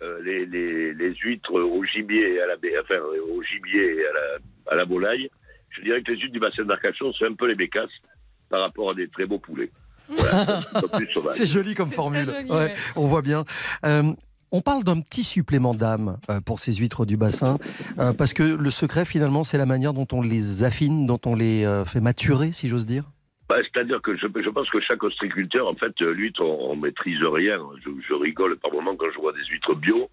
[0.03, 4.13] euh, les, les, les huîtres au gibier et à la, enfin, au gibier et à
[4.13, 5.31] la, à la volaille,
[5.71, 8.01] je dirais que les huîtres du bassin d'Arcachon, c'est un peu les bécasses
[8.49, 9.71] par rapport à des très beaux poulets.
[10.09, 10.61] Voilà.
[11.33, 12.27] C'est joli comme formule.
[12.27, 12.75] très joli, Ouais, ouais.
[12.95, 13.45] On voit bien.
[13.85, 14.13] Euh,
[14.53, 17.59] on parle d'un petit supplément d'âme euh, pour ces huîtres du bassin,
[17.99, 21.35] euh, parce que le secret, finalement, c'est la manière dont on les affine, dont on
[21.35, 23.05] les euh, fait maturer, si j'ose dire.
[23.49, 26.77] Bah, C'est-à-dire que je, je pense que chaque ostréiculteur, en fait, euh, l'huître, on, on
[26.77, 27.59] maîtrise rien.
[27.85, 30.11] Je, je rigole par moment quand je vois des huîtres bio,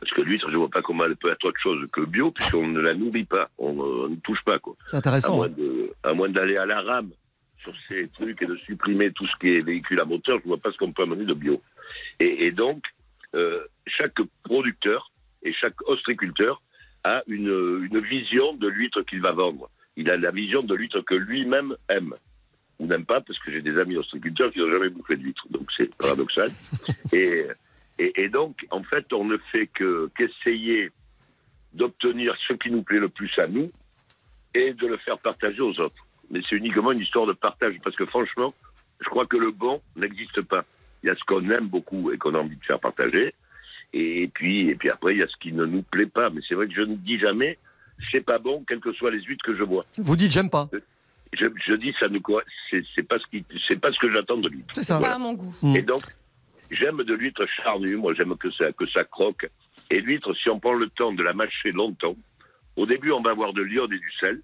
[0.00, 2.66] parce que l'huître, je vois pas comment elle peut être autre chose que bio, puisqu'on
[2.68, 4.76] ne la nourrit pas, on, euh, on ne touche pas, quoi.
[4.88, 5.42] C'est intéressant.
[5.44, 5.48] hein.
[6.02, 7.10] à moins d'aller à la rame
[7.62, 10.58] sur ces trucs et de supprimer tout ce qui est véhicule à moteur, je vois
[10.58, 11.62] pas ce qu'on peut amener de bio.
[12.20, 12.82] Et, et donc,
[13.34, 15.10] euh, chaque producteur
[15.42, 16.60] et chaque ostréiculteur
[17.04, 19.70] a une, une vision de l'huître qu'il va vendre.
[19.96, 22.14] Il a la vision de l'huître que lui-même aime.
[22.80, 25.46] Ou n'aime pas, parce que j'ai des amis ostréiculteurs qui n'ont jamais bouffé d'huître.
[25.50, 26.50] Donc c'est paradoxal.
[27.12, 27.46] et,
[27.98, 30.90] et, et donc, en fait, on ne fait que qu'essayer
[31.72, 33.70] d'obtenir ce qui nous plaît le plus à nous
[34.54, 36.06] et de le faire partager aux autres.
[36.30, 38.54] Mais c'est uniquement une histoire de partage, parce que franchement,
[39.00, 40.64] je crois que le bon n'existe pas.
[41.02, 43.34] Il y a ce qu'on aime beaucoup et qu'on a envie de faire partager,
[43.92, 46.30] et puis, et puis après, il y a ce qui ne nous plaît pas.
[46.30, 47.58] Mais c'est vrai que je ne dis jamais,
[48.10, 49.84] c'est pas bon, quelles que soient les huîtres que je bois.
[49.98, 50.68] Vous dites j'aime pas.
[51.38, 52.18] Je, je dis, ça ne
[52.70, 54.74] c'est c'est pas ce qui, c'est pas ce que j'attends de l'huître.
[54.74, 55.00] C'est ça.
[55.00, 55.54] Pas à mon goût.
[55.62, 55.76] Mm.
[55.76, 56.02] Et donc,
[56.70, 57.96] j'aime de l'huître charnue.
[57.96, 59.48] Moi, j'aime que ça, que ça croque.
[59.90, 62.16] Et l'huître, si on prend le temps de la mâcher longtemps,
[62.76, 64.40] au début, on va avoir de l'iode et du sel.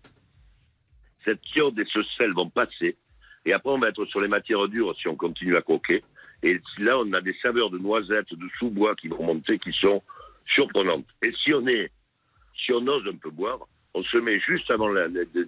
[1.25, 2.97] Cette iode et ce sel vont passer.
[3.45, 6.03] Et après, on va être sur les matières dures si on continue à croquer.
[6.43, 10.03] Et là, on a des saveurs de noisettes, de sous-bois qui vont monter, qui sont
[10.47, 11.07] surprenantes.
[11.23, 11.91] Et si on est,
[12.65, 13.61] si on ose un peu boire,
[13.95, 14.89] on se met juste avant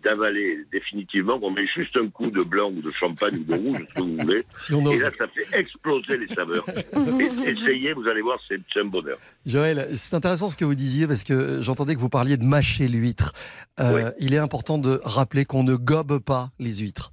[0.05, 3.87] d'avaler définitivement, on met juste un coup de blanc ou de champagne ou de rouge,
[3.88, 4.44] ce que vous voulez.
[4.57, 6.64] Si on Et là, ça fait exploser les saveurs.
[6.68, 9.18] Et- essayez, vous allez voir, c'est un bonheur.
[9.46, 12.88] Joël, c'est intéressant ce que vous disiez parce que j'entendais que vous parliez de mâcher
[12.88, 13.33] l'huître.
[13.81, 17.12] Euh, Il est important de rappeler qu'on ne gobe pas les huîtres.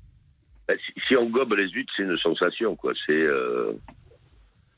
[0.68, 2.94] Ben, si, si on gobe les huîtres, c'est une sensation, quoi.
[3.06, 3.14] C'est.
[3.14, 3.74] euh,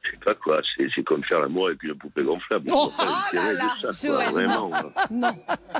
[0.03, 2.65] Je sais pas quoi, c'est c'est comme faire l'amour avec une poupée gonflable.
[2.69, 4.71] Je Oh, vois pas oh l'intérêt là là, de ça, quoi, vraiment.
[5.11, 5.31] non.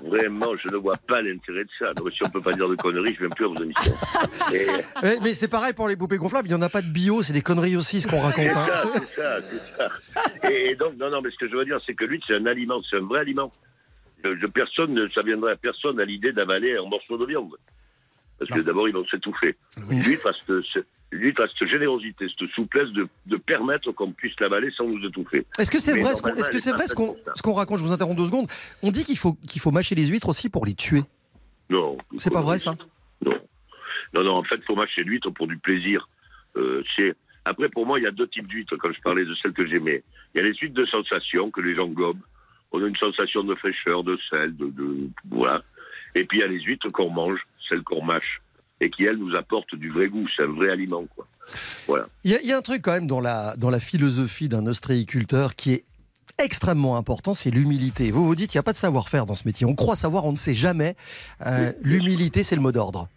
[0.05, 1.93] Vraiment, je ne vois pas l'intérêt de ça.
[1.95, 3.93] Donc, si on peut pas dire de conneries, je viens plus à vos émissions.
[4.53, 4.67] Et-
[5.01, 7.23] Mais, mais c'est pareil pour les poupées gonflables, il n'y en a pas de bio,
[7.23, 8.45] c'est des conneries aussi ce qu'on raconte.
[8.45, 8.67] C'est hein.
[8.67, 10.49] ça, c'est ça, c'est ça.
[10.51, 12.35] Et, et donc, non, non, mais ce que je veux dire, c'est que l'huître, c'est
[12.35, 13.51] un aliment, c'est un vrai aliment.
[14.23, 17.55] Je, je- personne, ne- ça viendrait à personne à l'idée d'avaler un morceau de viande.
[18.41, 19.55] Parce que d'abord, ils vont s'étouffer.
[19.87, 25.45] L'huître a cette, générosité, cette souplesse de, de permettre qu'on puisse l'avaler sans nous étouffer.
[25.59, 26.95] Est-ce que c'est vrai, ce qu'on, normalement, est-ce que elle c'est est vrai pas ce
[26.95, 27.31] qu'on, faite pour ça.
[27.35, 28.47] ce qu'on raconte Je vous interromps deux secondes.
[28.81, 31.03] On dit qu'il faut, qu'il faut mâcher les huîtres aussi pour les tuer.
[31.69, 31.99] Non.
[32.17, 32.75] C'est pas vrai ça?
[33.23, 33.39] Non.
[34.15, 36.09] Non, non, en fait, il faut mâcher l'huître pour du plaisir.
[36.57, 37.13] Euh, c'est...
[37.45, 39.67] Après, pour moi, il y a deux types d'huîtres, quand je parlais de celles que
[39.67, 40.03] j'aimais.
[40.33, 42.21] Il y a les huîtres de sensation, que les gens gobent.
[42.71, 45.09] On a une sensation de fraîcheur, de sel, de, de...
[45.29, 45.61] Voilà.
[46.15, 47.39] Et puis, il y a les huîtres qu'on mange,
[47.71, 48.41] celles qu'on mâche.
[48.83, 50.27] Et qui, elles, nous apportent du vrai goût.
[50.35, 51.27] C'est un vrai aliment, quoi.
[51.87, 52.05] Voilà.
[52.23, 54.49] Il y, a, il y a un truc quand même dans la, dans la philosophie
[54.49, 55.83] d'un ostréiculteur qui est
[56.39, 58.09] extrêmement important, c'est l'humilité.
[58.09, 59.67] Vous vous dites, il n'y a pas de savoir-faire dans ce métier.
[59.67, 60.95] On croit savoir, on ne sait jamais.
[61.45, 63.07] Euh, l'humilité, c'est le mot d'ordre.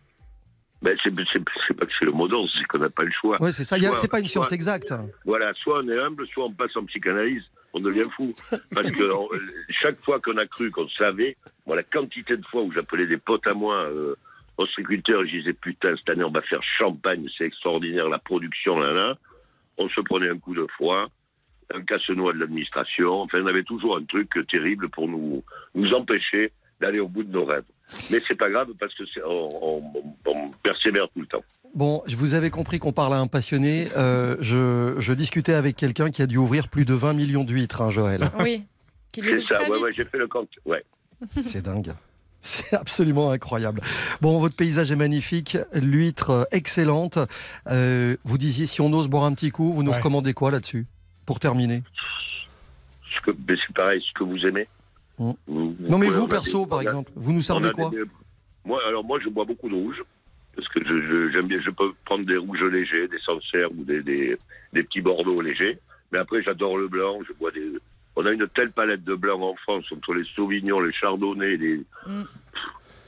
[0.82, 3.40] Ben, c'est, pas que c'est le mot d'ordre, c'est qu'on n'a pas le choix.
[3.40, 3.76] Ouais, c'est ça.
[3.94, 4.92] C'est pas une science exacte.
[5.24, 7.42] Voilà, soit on est humble, soit on passe en psychanalyse.
[7.72, 8.32] On devient fou.
[8.74, 9.28] Parce que on-
[9.82, 11.36] chaque fois qu'on a cru qu'on savait,
[11.66, 14.14] moi, la quantité de fois où j'appelais des potes à moi, euh,
[14.58, 18.78] ostréiculteurs, et je disais, putain, cette année, on va faire champagne, c'est extraordinaire, la production,
[18.78, 19.14] là, là.
[19.78, 21.06] On se prenait un coup de froid,
[21.74, 23.22] un casse-noix de l'administration.
[23.22, 25.42] Enfin, on avait toujours un truc terrible pour nous,
[25.74, 27.64] nous empêcher d'aller au bout de nos rêves.
[28.10, 31.42] Mais c'est pas grave parce que c'est, on, on- on persévère tout le temps.
[31.74, 33.88] Bon, vous avez compris qu'on parle à un passionné.
[33.96, 37.82] Euh, je, je discutais avec quelqu'un qui a dû ouvrir plus de 20 millions d'huîtres,
[37.82, 38.22] hein, Joël.
[38.40, 38.62] Oui.
[39.12, 40.50] Qui les C'est ça, très ouais, ouais, j'ai fait le compte.
[40.64, 40.84] Ouais.
[41.40, 41.92] C'est dingue.
[42.46, 43.80] C'est absolument incroyable.
[44.20, 47.18] Bon, votre paysage est magnifique, l'huître euh, excellente.
[47.68, 49.96] Euh, vous disiez si on ose boire un petit coup, vous nous Ouais.
[49.96, 50.86] recommandez quoi là-dessus
[51.24, 51.82] Pour terminer?
[53.16, 54.68] Ce que, mais c'est pareil, ce que vous aimez.
[55.18, 55.30] Mm.
[55.46, 57.88] Vous- Non mais vous, perso, par exemple, vous nous servez quoi?
[57.90, 58.02] des-
[58.66, 60.02] Moi, alors moi, je bois beaucoup de rouge
[60.54, 61.60] parce que je, je- j'aime bien.
[61.64, 64.36] Je peux prendre des rouges légers, des Sancerre ou des, des,
[64.72, 65.78] des petits Bordeaux légers.
[66.12, 67.18] Mais après, j'adore le blanc.
[67.26, 67.72] Je bois des.
[68.16, 71.76] On a une telle palette de blancs en France entre les Sauvignons, les Chardonnays, les.
[72.06, 72.22] Mm.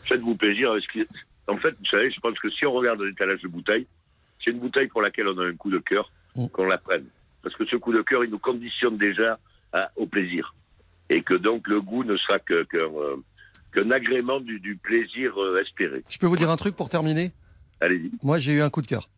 [0.04, 0.72] Faites-vous plaisir.
[0.72, 1.06] avec ce qui-
[1.48, 3.86] En fait, vous savez, je pense que si on regarde l'étalage de bouteilles,
[4.44, 6.48] c'est une bouteille pour laquelle on a un coup de cœur, Mm.
[6.48, 7.04] qu'on la prenne.
[7.42, 9.38] Parce que ce coup de cœur, il nous conditionne déjà
[9.72, 10.54] à- au plaisir.
[11.08, 13.16] Et que donc le goût ne sera que- qu'un euh,
[13.72, 16.02] qu'un agrément du, du plaisir euh, espéré.
[16.10, 17.30] Je peux vous dire un truc pour terminer?
[17.80, 18.10] Allez-y.
[18.22, 19.08] Moi, j'ai eu un coup de cœur.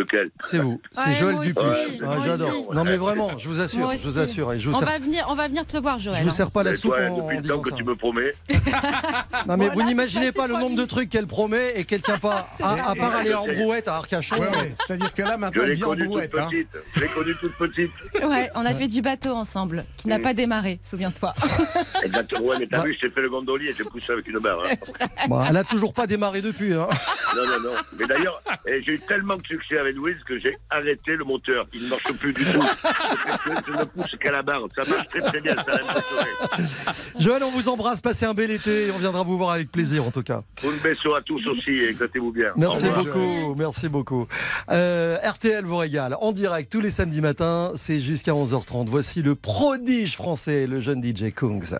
[0.00, 0.80] Lequel C'est vous.
[0.92, 1.58] C'est Ouais, Joël Dupuis.
[1.58, 2.74] aussi, Ah, J'adore.
[2.74, 4.52] Non mais vraiment, je vous assure, je vous assure.
[4.52, 6.18] Et je vous On sers, va venir, on va venir te voir, Joël.
[6.18, 6.32] je vous hein.
[6.32, 7.76] sers pas la Et soupe toi, en, depuis le temps que ça.
[7.76, 8.34] tu me promets,
[9.46, 12.48] Non mais vous n'imaginez pas le nombre de trucs qu'elle promet et qu'elle tient pas.
[12.62, 14.36] À, à part aller en brouette à Arcachon.
[14.36, 14.74] Ouais, ouais.
[14.86, 16.38] C'est-à-dire que là, maintenant, elle l'ai vit en connue toute brouette.
[16.38, 16.48] hein.
[16.50, 16.68] petite.
[16.94, 17.90] Je l'ai connue toute petite.
[18.22, 20.22] Ouais, on a fait du bateau ensemble, qui n'a Mm.
[20.22, 21.34] pas démarré, souviens-toi.
[22.04, 22.46] Exactement.
[22.48, 22.84] Ouais, mais t'as Bah.
[22.84, 24.58] vu, je t'ai fait le gondolier, j'ai poussé avec une barre.
[24.64, 25.06] hein.
[25.28, 26.74] Bon, elle a toujours pas démarré depuis.
[26.74, 26.86] hein.
[27.36, 27.74] Non, non, non.
[27.98, 31.66] Mais d'ailleurs, eh, j'ai eu tellement de succès avec Louise que j'ai arrêté le moteur.
[31.72, 32.62] Il ne marche plus du tout.
[33.66, 34.62] Je, ne pousse qu'à la barre.
[34.76, 35.54] Ça marche très très bien.
[35.56, 36.92] Ça.
[37.18, 40.04] Joël, on vous embrasse, passez un bel été et on viendra vous voir avec plaisir
[40.04, 40.42] en tout cas.
[40.64, 42.52] Un beso à tous aussi éclatez-vous bien.
[42.56, 44.26] Merci beaucoup, merci beaucoup.
[44.70, 48.86] Euh, RTL vous régale en direct tous les samedis matins, c'est jusqu'à 11h30.
[48.88, 51.76] Voici le prodige français, le jeune DJ Kungs.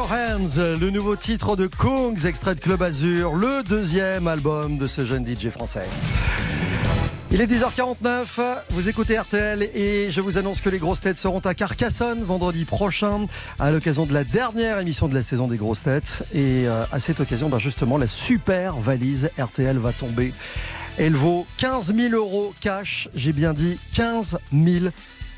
[0.00, 0.08] Your
[0.56, 5.26] le nouveau titre de Kongs, extrait de Club Azur, le deuxième album de ce jeune
[5.26, 5.84] DJ français.
[7.30, 11.40] Il est 10h49, vous écoutez RTL et je vous annonce que les grosses têtes seront
[11.40, 13.26] à Carcassonne vendredi prochain
[13.58, 16.22] à l'occasion de la dernière émission de la saison des grosses têtes.
[16.32, 20.30] Et euh, à cette occasion, ben justement, la super valise RTL va tomber.
[20.96, 24.86] Elle vaut 15 000 euros cash, j'ai bien dit 15 000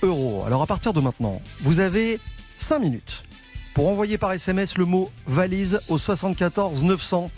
[0.02, 0.44] euros.
[0.46, 2.20] Alors à partir de maintenant, vous avez
[2.58, 3.24] 5 minutes
[3.74, 7.30] pour envoyer par SMS le mot valise au 74 900.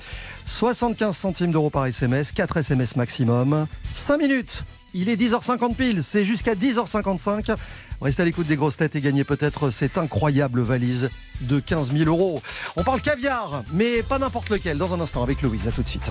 [0.47, 4.65] 75 centimes d'euros par SMS, 4 SMS maximum, 5 minutes.
[4.97, 7.57] Il est 10h50 pile, c'est jusqu'à 10h55.
[8.01, 12.05] Restez à l'écoute des grosses têtes et gagnez peut-être cette incroyable valise de 15 000
[12.05, 12.41] euros.
[12.77, 15.67] On parle caviar, mais pas n'importe lequel, dans un instant avec Louise.
[15.67, 16.11] À tout de suite.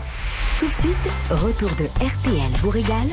[0.60, 0.98] Tout de suite,
[1.30, 3.08] retour de RTL vous régale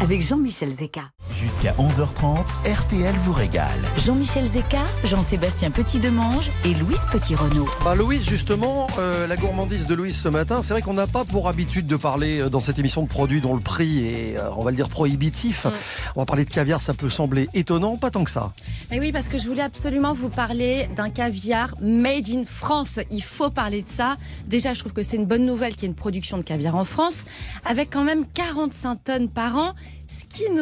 [0.00, 1.10] avec Jean-Michel Zeka.
[1.30, 3.80] Jusqu'à 11h30, RTL vous régale.
[4.04, 7.68] Jean-Michel Zeka, Jean-Sébastien Petit-Demange et Louise Petit-Renault.
[7.84, 11.24] Bah Louise, justement, euh, la gourmandise de Louise ce matin, c'est vrai qu'on n'a pas
[11.24, 14.50] pour habitude de parler euh, dans cette émission de produits dont le prix est, euh,
[14.56, 15.64] on va le dire, prohibitif.
[15.64, 15.72] Mm.
[16.16, 18.52] On va parler de caviar, ça peut sembler étonnant, pas tant que ça.
[18.90, 23.00] Mais oui, parce que je voulais absolument vous parler d'un caviar made in France.
[23.10, 24.16] Il faut parler de ça.
[24.46, 26.76] Déjà, je trouve que c'est une bonne nouvelle qu'il y ait une production de caviar
[26.76, 27.24] en France,
[27.64, 29.74] avec quand même 45 tonnes par an.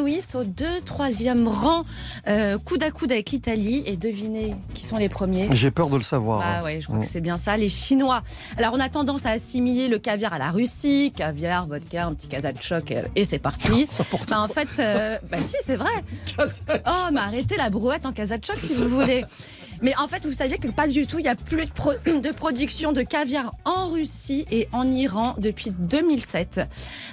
[0.08, 1.84] Hisse au 2 3e rang,
[2.28, 3.82] euh, coude à coude avec l'Italie.
[3.86, 6.42] Et devinez qui sont les premiers J'ai peur de le savoir.
[6.42, 7.02] Ah ouais, je crois Mm.
[7.02, 8.22] que c'est bien ça, les Chinois.
[8.56, 12.28] Alors on a tendance à assimiler le caviar à la Russie, caviar, vodka, un petit
[12.28, 13.86] kazachok et, et c'est parti.
[14.30, 15.90] Bah, en fait, euh, bah si c'est vrai.
[16.38, 19.24] Oh mais arrêtez la brouette en kazachok si vous voulez.
[19.82, 21.92] Mais en fait, vous saviez que pas du tout, il n'y a plus de, pro-
[22.06, 26.60] de production de caviar en Russie et en Iran depuis 2007.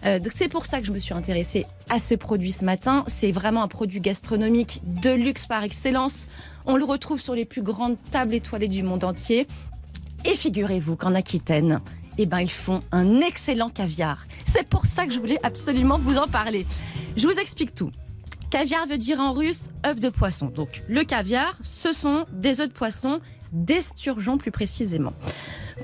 [0.05, 3.03] Euh, donc c'est pour ça que je me suis intéressée à ce produit ce matin.
[3.07, 6.27] C'est vraiment un produit gastronomique de luxe par excellence.
[6.65, 9.47] On le retrouve sur les plus grandes tables étoilées du monde entier.
[10.25, 11.81] Et figurez-vous qu'en Aquitaine,
[12.17, 14.23] eh ben, ils font un excellent caviar.
[14.45, 16.65] C'est pour ça que je voulais absolument vous en parler.
[17.17, 17.91] Je vous explique tout.
[18.53, 20.45] Caviar veut dire en russe œuf de poisson.
[20.45, 23.19] Donc le caviar, ce sont des œufs de poisson,
[23.51, 25.13] d'esturgeon plus précisément.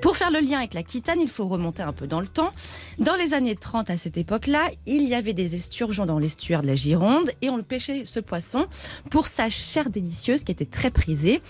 [0.03, 2.51] Pour faire le lien avec l'Aquitaine, il faut remonter un peu dans le temps.
[2.99, 6.67] Dans les années 30, à cette époque-là, il y avait des esturgeons dans l'estuaire de
[6.67, 8.67] la Gironde et on le pêchait ce poisson
[9.09, 11.41] pour sa chair délicieuse qui était très prisée.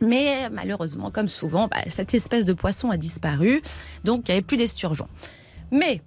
[0.00, 3.60] Mais malheureusement, comme souvent, bah, cette espèce de poisson a disparu,
[4.04, 5.08] donc il n'y avait plus d'esturgeons.
[5.72, 6.00] Mais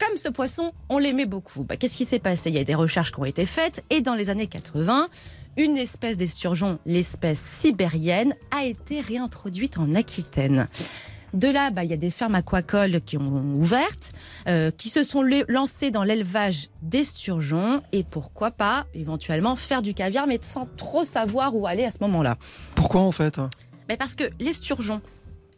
[0.00, 1.64] comme ce poisson, on l'aimait beaucoup.
[1.64, 2.50] Bah, Qu'est-ce qui s'est passé?
[2.50, 5.08] Il y a des recherches qui ont été faites et dans les années 80,
[5.56, 10.68] une espèce d'esturgeon, l'espèce sibérienne, a été réintroduite en Aquitaine.
[11.34, 14.12] De là, bah, il y a des fermes aquacoles qui ont ouvertes,
[14.48, 20.26] euh, qui se sont lancées dans l'élevage d'esturgeons et pourquoi pas éventuellement faire du caviar,
[20.26, 22.36] mais sans trop savoir où aller à ce moment-là.
[22.74, 23.38] Pourquoi en fait?
[23.88, 25.00] Mais parce que l'esturgeon,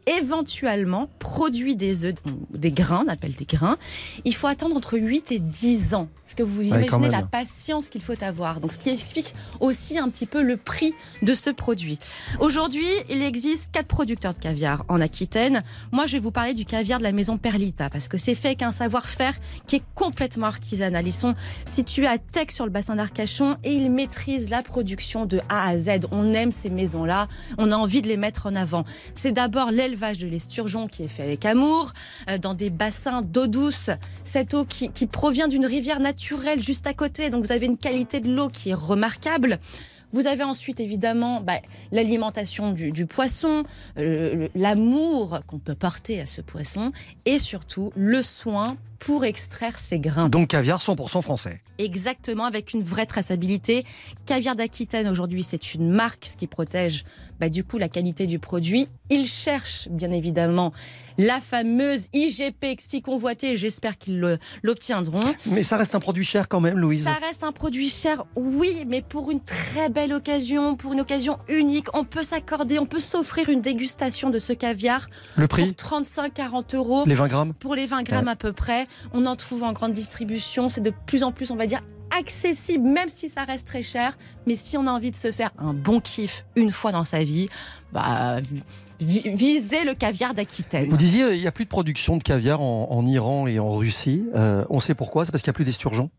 [0.07, 2.15] éventuellement, produit des œufs,
[2.53, 3.77] des grains, on appelle des grains.
[4.25, 6.09] Il faut attendre entre 8 et 10 ans.
[6.33, 10.09] Est-ce que vous imaginez la patience qu'il faut avoir Donc, ce qui explique aussi un
[10.09, 11.99] petit peu le prix de ce produit.
[12.41, 15.61] Aujourd'hui, il existe quatre producteurs de caviar en Aquitaine.
[15.91, 18.49] Moi, je vais vous parler du caviar de la maison Perlita parce que c'est fait
[18.49, 19.35] avec un savoir-faire
[19.67, 21.07] qui est complètement artisanal.
[21.07, 21.35] Ils sont
[21.67, 25.77] situés à Tech sur le bassin d'Arcachon et ils maîtrisent la production de A à
[25.77, 26.07] Z.
[26.13, 27.29] On aime ces maisons-là,
[27.59, 28.85] on a envie de les mettre en avant.
[29.13, 31.93] C'est d'abord l'élevage de l'esturgeon qui est fait avec amour,
[32.31, 33.91] euh, dans des bassins d'eau douce.
[34.25, 37.77] Cette eau qui, qui provient d'une rivière naturelle juste à côté, donc vous avez une
[37.77, 39.59] qualité de l'eau qui est remarquable.
[40.13, 41.61] Vous avez ensuite évidemment bah,
[41.91, 43.65] l'alimentation du, du poisson,
[43.99, 46.93] euh, l'amour qu'on peut porter à ce poisson
[47.25, 50.29] et surtout le soin pour extraire ses grains.
[50.29, 51.61] Donc caviar 100% français.
[51.79, 53.85] Exactement, avec une vraie traçabilité.
[54.27, 57.05] Caviar d'Aquitaine, aujourd'hui, c'est une marque, ce qui protège
[57.41, 58.87] bah, du coup la qualité du produit.
[59.11, 60.73] Ils cherchent, bien évidemment,
[61.19, 63.57] la fameuse IGP si convoitée.
[63.57, 65.21] J'espère qu'ils l'obtiendront.
[65.51, 67.05] Mais ça reste un produit cher quand même, Louise.
[67.05, 71.39] Ça reste un produit cher, oui, mais pour une très belle occasion, pour une occasion
[71.49, 75.09] unique, on peut s'accorder, on peut s'offrir une dégustation de ce caviar.
[75.37, 77.05] Le prix Pour 35-40 euros.
[77.07, 78.33] Les 20 grammes Pour les 20 grammes Ouais.
[78.33, 78.87] à peu près.
[79.13, 80.69] On en trouve en grande distribution.
[80.69, 81.81] C'est de plus en plus, on va dire,
[82.19, 84.17] accessible, même si ça reste très cher.
[84.47, 87.25] Mais si on a envie de se faire un bon kiff une fois dans sa
[87.25, 87.49] vie,
[87.93, 88.39] bah,
[89.01, 90.89] vi- visez le caviar d'Aquitaine.
[90.89, 93.71] Vous disiez il n'y a plus de production de caviar en, en Iran et en
[93.73, 94.25] Russie.
[94.35, 95.25] Euh, on sait pourquoi?
[95.27, 96.11] C'est parce qu'il n'y a plus d'esturgeons?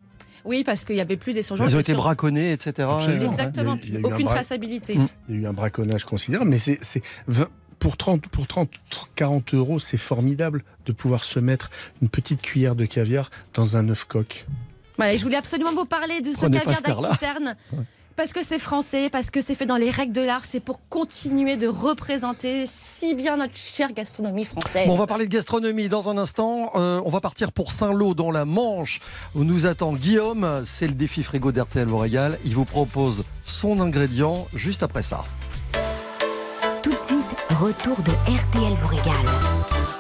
[0.46, 1.66] Oui, parce qu'il y avait plus d'essurgeons.
[1.68, 2.88] Ils ont été sur- braconnés, etc.
[2.92, 3.32] Absolument.
[3.32, 3.78] Exactement.
[3.84, 4.96] Il y a eu- il y a eu un Aucune bra- traçabilité.
[4.98, 5.08] Mm.
[5.30, 7.48] Il y a eu un braconnage considérable, mais c'est c'est 20
[7.80, 8.70] pour 30, pour 30,
[9.16, 11.70] 40 euros, c'est formidable de pouvoir se mettre
[12.02, 14.46] une petite cuillère de caviar dans un œuf coq.
[14.98, 17.56] Voilà, je voulais absolument vous parler de ce caviar d'Aquitaine.
[18.16, 20.80] Parce que c'est français, parce que c'est fait dans les règles de l'art, c'est pour
[20.90, 24.86] continuer de représenter si bien notre chère gastronomie française.
[24.88, 26.72] Bon, on va parler de gastronomie dans un instant.
[26.76, 29.00] Euh, on va partir pour Saint-Lô dans la Manche
[29.34, 30.62] où nous attend Guillaume.
[30.64, 32.38] C'est le défi frigo d'RTL vous régale.
[32.46, 35.24] Il vous propose son ingrédient juste après ça.
[36.84, 39.93] Tout de suite, retour de RTL vous régale.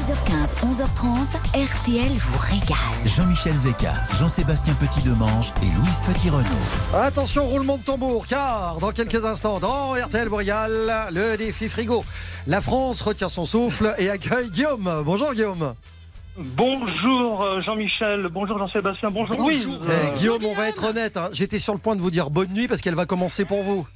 [0.00, 2.78] 10h15, 11h30, RTL vous régale.
[3.04, 6.46] Jean-Michel Zeka, Jean-Sébastien Petit-Demange et Louise Petit-Renaud.
[6.94, 12.02] Attention, roulement de tambour, car dans quelques instants, dans RTL vous régale, le défi frigo.
[12.46, 15.02] La France retient son souffle et accueille Guillaume.
[15.04, 15.74] Bonjour Guillaume.
[16.38, 19.68] Bonjour euh, Jean-Michel, bonjour Jean-Sébastien, bonjour, Louise.
[19.86, 21.28] Eh, Guillaume, on va être honnête, hein.
[21.32, 23.86] j'étais sur le point de vous dire bonne nuit parce qu'elle va commencer pour vous.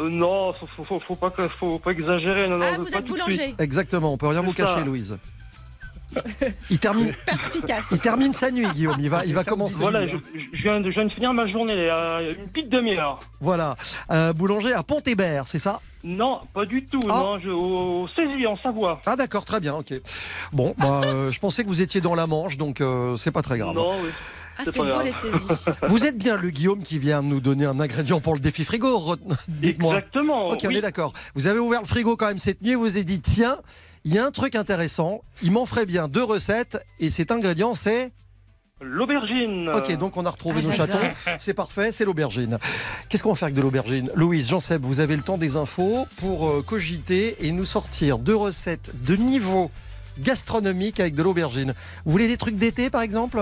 [0.00, 2.46] Euh, non, faut, faut, faut, pas, que- faut pas exagérer.
[2.46, 3.54] Non, non, Ah, vous pas êtes boulanger.
[3.58, 5.16] Exactement, on peut rien vous cacher, Louise.
[6.70, 7.84] Il termine, Perspicace.
[7.92, 8.96] il termine sa nuit, Guillaume.
[8.98, 9.78] Il va, il va commencer.
[9.80, 10.16] Voilà, je,
[10.52, 13.20] je viens de, je viens de finir ma journée, à une petite demi-heure.
[13.40, 13.76] Voilà.
[14.10, 15.80] Euh, boulanger à Pont-Hébert, c'est ça?
[16.04, 17.08] Non, pas du tout, Ah.
[17.08, 19.00] non, je, au Saisie, en Savoie.
[19.06, 19.92] Ah d'accord, très bien, ok.
[20.52, 23.42] Bon, bah, euh, je pensais que vous étiez dans la Manche, donc euh, c'est pas
[23.42, 23.74] très grave.
[23.74, 24.10] Non, oui.
[24.58, 25.70] Ah, C'est beau les saisies.
[25.88, 29.14] Vous êtes bien le Guillaume qui vient nous donner un ingrédient pour le défi frigo,
[29.48, 29.96] dites-moi.
[29.96, 30.48] Exactement.
[30.48, 31.12] Ok, on est d'accord.
[31.34, 33.58] Vous avez ouvert le frigo quand même cette nuit, vous vous êtes dit, tiens,
[34.06, 37.74] il y a un truc intéressant, il m'en ferait bien deux recettes, et cet ingrédient
[37.74, 38.12] c'est...
[38.80, 39.70] L'aubergine.
[39.70, 41.00] Ok, donc on a retrouvé Ah, nos j'adore.
[41.00, 42.58] chatons, c'est parfait, c'est l'aubergine.
[43.08, 44.10] Qu'est-ce qu'on va faire avec de l'aubergine?
[44.14, 48.36] Louise, Jean-Seb, vous avez le temps des infos pour euh, cogiter et nous sortir deux
[48.36, 49.70] recettes de niveau
[50.18, 51.74] gastronomique avec de l'aubergine.
[52.04, 53.38] Vous voulez des trucs d'été par exemple?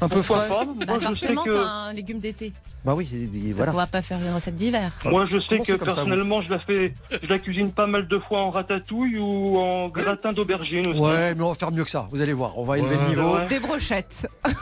[0.00, 0.48] Un peu Pourquoi frais?
[0.48, 0.64] pas?
[0.64, 2.52] Bah, Moi, je sais forcément, c'est un légume d'été.
[2.84, 3.72] Bah oui, et- et Donc, voilà.
[3.72, 4.92] On va pas faire une recette d'hiver.
[5.04, 8.08] moi, je sais Comment que ça, personnellement, je la fais, je la cuisine pas mal
[8.08, 10.98] de fois en ratatouille ou en gratin d'aubergine aussi.
[10.98, 13.02] Ouais, mais on va faire mieux que ça, vous allez voir, on va élever Ouais.
[13.04, 13.38] le niveau.
[13.48, 14.26] Des brochettes.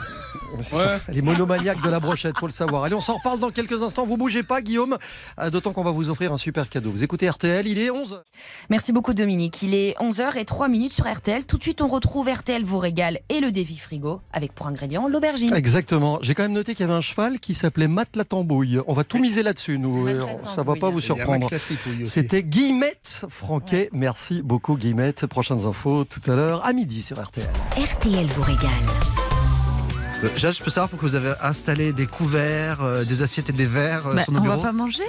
[1.09, 2.83] Les monomaniaques de la brochette, faut le savoir.
[2.83, 4.05] Allez, on s'en reparle dans quelques instants.
[4.05, 4.97] Vous bougez pas, Guillaume.
[5.39, 6.91] Euh, D'autant qu'on va vous offrir un super cadeau.
[6.91, 8.21] Vous écoutez RTL, il est 11.
[8.69, 9.61] Merci beaucoup Dominique.
[9.63, 11.45] Il est 11h03 minutes sur RTL.
[11.45, 15.07] Tout de suite, on retrouve RTL vous régale et le défi frigo avec pour ingrédient
[15.07, 15.53] l'aubergine.
[15.55, 16.19] Exactement.
[16.21, 18.79] J'ai quand même noté qu'il y avait un cheval qui s'appelait Matt la Tambouille.
[18.87, 20.07] On va tout miser là-dessus, nous.
[20.07, 20.21] Euh,
[20.55, 21.47] Ça va pas vous surprendre.
[22.05, 23.89] C'était Guillemette Franquet.
[23.91, 25.25] Merci beaucoup, Guillemette.
[25.25, 27.47] Prochaines infos tout à l'heure à midi sur RTL.
[27.77, 29.20] RTL vous régale.
[30.23, 33.53] Euh, Jade, je peux savoir pourquoi vous avez installé des couverts, euh, des assiettes et
[33.53, 35.03] des verres euh, Bah, sur nos on va bureaux pas manger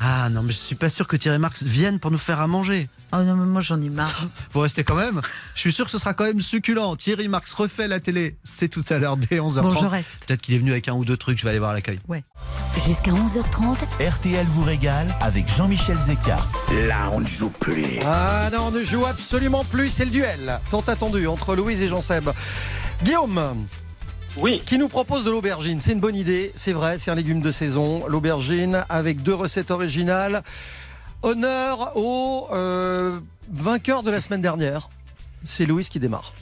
[0.00, 2.46] Ah non, mais je suis pas sûr que Thierry Marx vienne pour nous faire à
[2.48, 2.88] manger.
[3.12, 4.26] Oh non, mais moi j'en ai marre.
[4.52, 5.20] Vous restez quand même
[5.54, 6.96] Je suis sûr que ce sera quand même succulent.
[6.96, 8.36] Thierry Marx refait la télé.
[8.42, 9.62] C'est tout à l'heure dès 11h30.
[9.62, 10.18] Bon, je reste.
[10.26, 12.00] Peut-être qu'il est venu avec un ou deux trucs, je vais aller voir l'accueil.
[12.86, 16.38] Jusqu'à 11h30, RTL vous régale avec Jean-Michel Zeka.
[16.88, 18.00] Là, on ne joue plus.
[18.04, 19.90] Ah non, on ne joue absolument plus.
[19.90, 22.30] C'est le duel tant attendu entre Louise et Jean-Seb.
[23.04, 23.66] Guillaume.
[24.36, 24.62] Oui.
[24.64, 27.52] Qui nous propose de l'aubergine C'est une bonne idée, c'est vrai, c'est un légume de
[27.52, 28.06] saison.
[28.06, 30.42] L'aubergine avec deux recettes originales.
[31.22, 33.20] Honneur au euh,
[33.52, 34.88] vainqueur de la semaine dernière.
[35.44, 36.32] C'est Louise qui démarre.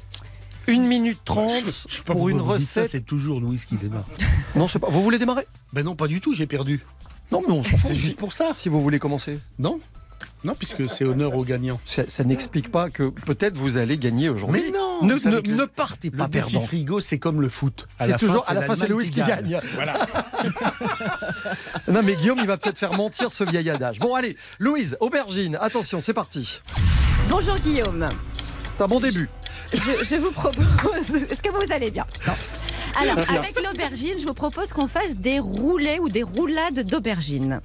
[0.67, 2.91] Une minute trente Je sais pas pour une recette.
[2.91, 4.05] C'est toujours Louise qui démarre.
[4.55, 4.89] Non, c'est pas.
[4.91, 5.47] Vous voulez démarrer?
[5.73, 6.85] Ben non, pas du tout, j'ai perdu.
[7.33, 7.81] Non, mais on s'en fout.
[7.81, 8.53] C'est juste pour ça.
[8.57, 9.39] Si vous voulez commencer.
[9.59, 9.81] Non
[10.45, 11.81] Non, puisque c'est honneur aux gagnants.
[11.87, 14.63] Ça, ça n'explique pas que peut-être vous allez gagner aujourd'hui.
[14.63, 16.67] Mais non Ne, le- partez Le pas défi perdant.
[16.67, 17.87] frigo, c'est comme le foot.
[18.01, 19.61] C'est toujours fin, à la fin c'est Louis qui gagne.
[19.75, 20.07] Voilà.
[21.89, 23.99] Non mais Guillaume il va peut-être faire mentir ce vieil adage.
[23.99, 26.61] Bon allez, Louise, aubergine, attention, c'est parti.
[27.31, 28.09] Bonjour Guillaume.
[28.77, 29.29] C'est un bon début.
[29.73, 31.15] Je, je vous propose.
[31.31, 32.33] Est-ce que vous allez bien Non.
[33.01, 37.61] Alors, avec l'aubergine, je vous propose qu'on fasse des roulés ou des roulades d'aubergine.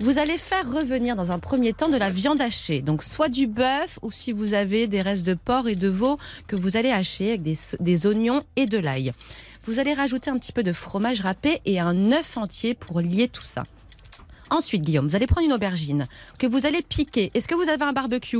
[0.00, 3.48] Vous allez faire revenir dans un premier temps de la viande hachée, donc soit du
[3.48, 6.90] bœuf ou si vous avez des restes de porc et de veau que vous allez
[6.90, 9.12] hacher avec des, oignons et de l'ail.
[9.64, 13.26] Vous allez rajouter un petit peu de fromage râpé et un œuf entier pour lier
[13.26, 13.64] tout ça.
[14.50, 16.06] Ensuite, Guillaume, vous allez prendre une aubergine
[16.38, 17.32] que vous allez piquer.
[17.34, 18.38] Est-ce que vous avez un barbecue?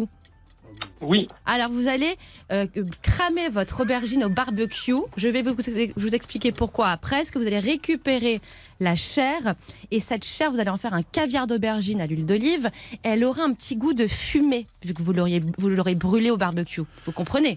[1.00, 1.28] Oui.
[1.46, 2.16] alors vous allez
[2.50, 2.66] euh,
[3.02, 4.94] cramer votre aubergine au barbecue.
[5.16, 5.54] Je vais vous,
[5.96, 7.20] vous expliquer pourquoi après.
[7.20, 8.40] Est-ce que vous allez récupérer
[8.80, 9.54] la chair?
[9.90, 12.70] Et cette chair, vous allez en faire un caviar d'aubergine à l'huile d'olive.
[13.02, 16.82] Elle aura un petit goût de fumée vu que vous l'aurez brûlé au barbecue.
[17.04, 17.56] Vous comprenez?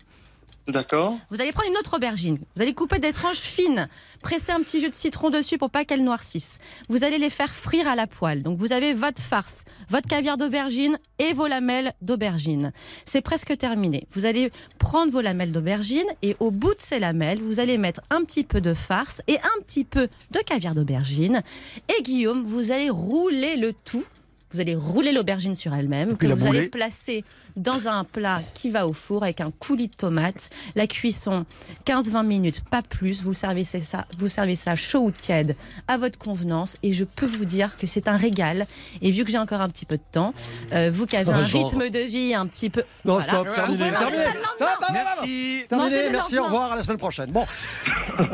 [0.71, 1.17] D'accord.
[1.29, 2.39] vous allez prendre une autre aubergine.
[2.55, 3.87] Vous allez couper des tranches fines,
[4.21, 6.57] presser un petit jus de citron dessus pour pas qu'elle noircisse.
[6.89, 8.43] Vous allez les faire frire à la poêle.
[8.43, 12.71] Donc vous avez votre farce, votre caviar d'aubergine et vos lamelles d'aubergine.
[13.05, 14.07] C'est presque terminé.
[14.11, 18.01] Vous allez prendre vos lamelles d'aubergine et au bout de ces lamelles, vous allez mettre
[18.09, 21.41] un petit peu de farce et un petit peu de caviar d'aubergine.
[21.89, 24.03] Et Guillaume, vous allez rouler le tout.
[24.51, 26.69] Vous allez rouler l'aubergine sur elle-même, que vous allez bouler.
[26.69, 27.23] placer
[27.55, 30.49] dans un plat qui va au four avec un coulis de tomates.
[30.75, 31.45] La cuisson
[31.85, 33.23] 15-20 minutes, pas plus.
[33.23, 35.55] Vous servez ça, vous servez ça chaud ou tiède
[35.87, 38.65] à votre convenance et je peux vous dire que c'est un régal.
[39.01, 40.33] Et vu que j'ai encore un petit peu de temps,
[40.73, 41.69] euh, vous qui avez un genre.
[41.69, 43.33] rythme de vie un petit peu, Non, voilà.
[43.33, 44.17] top, terminé, terminé.
[44.23, 45.63] ça le Merci.
[45.69, 47.31] Terminé, le merci, au revoir, à la semaine prochaine.
[47.31, 47.45] Bon,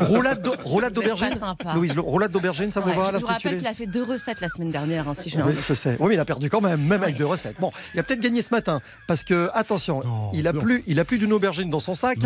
[0.00, 1.30] roulade roulade d'aubergine.
[1.74, 4.40] Louise, roulade d'aubergine, ça vous Ouais, va, je vous rappelle qu'il a fait deux recettes
[4.40, 5.96] la semaine dernière, hein, si je Oui, je sais.
[6.00, 7.56] Oui, mais il a perdu quand même, même avec deux recettes.
[7.60, 10.02] Bon, il a peut-être gagné ce matin parce que attention,
[10.34, 12.18] il a plus, il a plus d'une aubergine dans son sac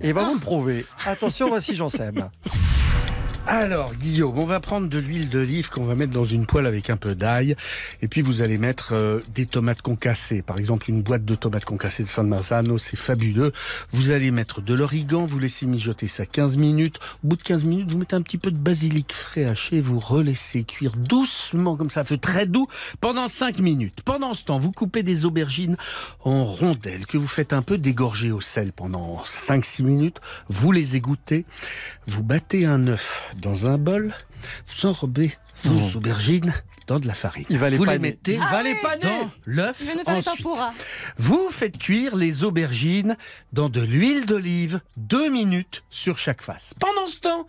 [0.00, 0.86] et il va vous le prouver.
[1.04, 2.20] Attention, voici Jean Seb.
[3.50, 6.90] Alors, Guillaume, on va prendre de l'huile d'olive qu'on va mettre dans une poêle avec
[6.90, 7.56] un peu d'ail.
[8.02, 10.42] Et puis, vous allez mettre euh, des tomates concassées.
[10.42, 13.52] Par exemple, une boîte de tomates concassées de San Marzano, c'est fabuleux.
[13.90, 16.98] Vous allez mettre de l'origan, vous laissez mijoter ça 15 minutes.
[17.24, 19.98] Au bout de 15 minutes, vous mettez un petit peu de basilic frais haché, vous
[19.98, 22.66] relaissez cuire doucement, comme ça, feu très doux,
[23.00, 24.02] pendant 5 minutes.
[24.04, 25.78] Pendant ce temps, vous coupez des aubergines
[26.22, 30.20] en rondelles que vous faites un peu dégorger au sel pendant 5-6 minutes.
[30.50, 31.46] Vous les égouttez.
[32.06, 34.14] Vous battez un œuf dans un bol.
[34.66, 35.32] Vous enrobez
[35.62, 36.54] vos aubergines
[36.86, 37.44] dans de la farine.
[37.50, 38.08] Il va les vous les paner.
[38.10, 39.02] mettez Il va les paner.
[39.02, 40.46] dans l'œuf les ensuite.
[41.18, 43.16] Vous faites cuire les aubergines
[43.52, 46.74] dans de l'huile d'olive, deux minutes sur chaque face.
[46.80, 47.46] Pendant ce temps,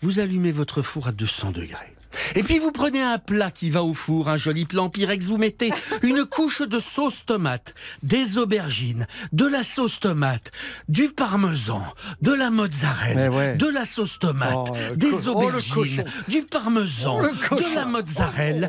[0.00, 1.91] vous allumez votre four à 200 degrés.
[2.34, 5.26] Et puis vous prenez un plat qui va au four, un joli plat en Pyrex,
[5.26, 10.50] vous mettez une couche de sauce tomate, des aubergines, de la sauce tomate,
[10.88, 11.82] du parmesan,
[12.20, 13.56] de la mozzarella, ouais.
[13.56, 18.68] de la sauce tomate, Oh, des oh, aubergines, du parmesan, Oh, de la mozzarella.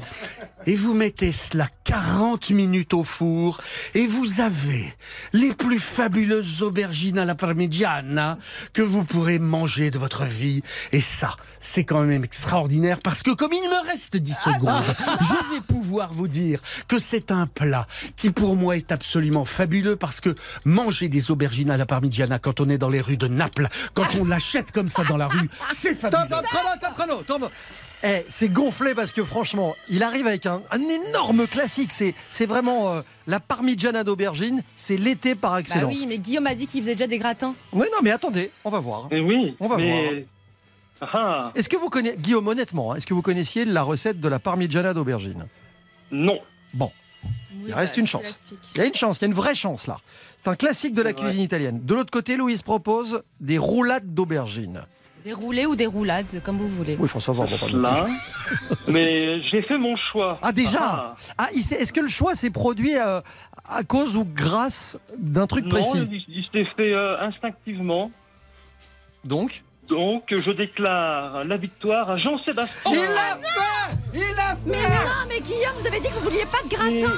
[0.66, 3.60] Et vous mettez cela 40 minutes au four
[3.94, 4.94] et vous avez
[5.34, 8.38] les plus fabuleuses aubergines à la parmigiana
[8.72, 10.62] que vous pourrez manger de votre vie.
[10.92, 14.84] Et ça, c'est quand même extraordinaire parce que comme il me reste 10 secondes,
[15.22, 19.96] je vais pouvoir vous dire que c'est un plat qui pour moi est absolument fabuleux
[19.96, 20.34] parce que
[20.66, 24.16] manger des aubergines à la parmigiana quand on est dans les rues de Naples, quand
[24.20, 26.30] on l'achète comme ça dans la rue, c'est Top, fabuleux.
[26.42, 27.48] top, top, chrono, Tom.
[28.06, 31.94] Eh, c'est gonflé parce que franchement, il arrive avec un, un énorme classique.
[31.94, 34.62] C'est, c'est vraiment euh, la parmigiana d'aubergine.
[34.76, 35.94] C'est l'été par Bah excellence.
[35.94, 37.56] oui, mais Guillaume a dit qu'il faisait déjà des gratins.
[37.72, 39.08] Oui, non, mais attendez, on va voir.
[39.10, 39.56] Mais oui.
[39.62, 40.26] On va mais...
[41.02, 44.28] Ah, Est-ce que vous connaissez, Guillaume, honnêtement, hein, est-ce que vous connaissiez la recette de
[44.30, 45.46] la parmigiana d'aubergine?
[46.12, 46.40] Non.
[46.74, 46.92] Bon,
[47.68, 48.54] il reste une chance.
[48.76, 49.98] Il y a une chance, il y a une vraie chance là.
[50.38, 51.22] C'est un classique de la vrai.
[51.24, 51.80] cuisine italienne.
[51.84, 54.84] De l'autre côté, Louise propose des roulades d'aubergine.
[55.24, 56.98] Des roulés ou des roulades, comme vous voulez.
[57.00, 58.08] Oui, François, on va pas Là.
[58.90, 60.38] mais j'ai fait mon choix.
[60.42, 61.16] Ah déjà?
[61.38, 63.22] Ah, s'est- Est-ce que le choix s'est produit euh,
[63.70, 65.98] à cause ou grâce d'un truc Non, précis?
[66.12, 68.12] il, il s'est fait euh, instinctivement.
[69.24, 69.64] Donc?
[69.90, 72.92] Donc, je déclare la victoire à Jean-Sébastien.
[72.92, 76.22] Il l'a fait Il l'a fait Mais non, mais Guillaume, vous avez dit que vous
[76.30, 77.14] vouliez pas de gratin.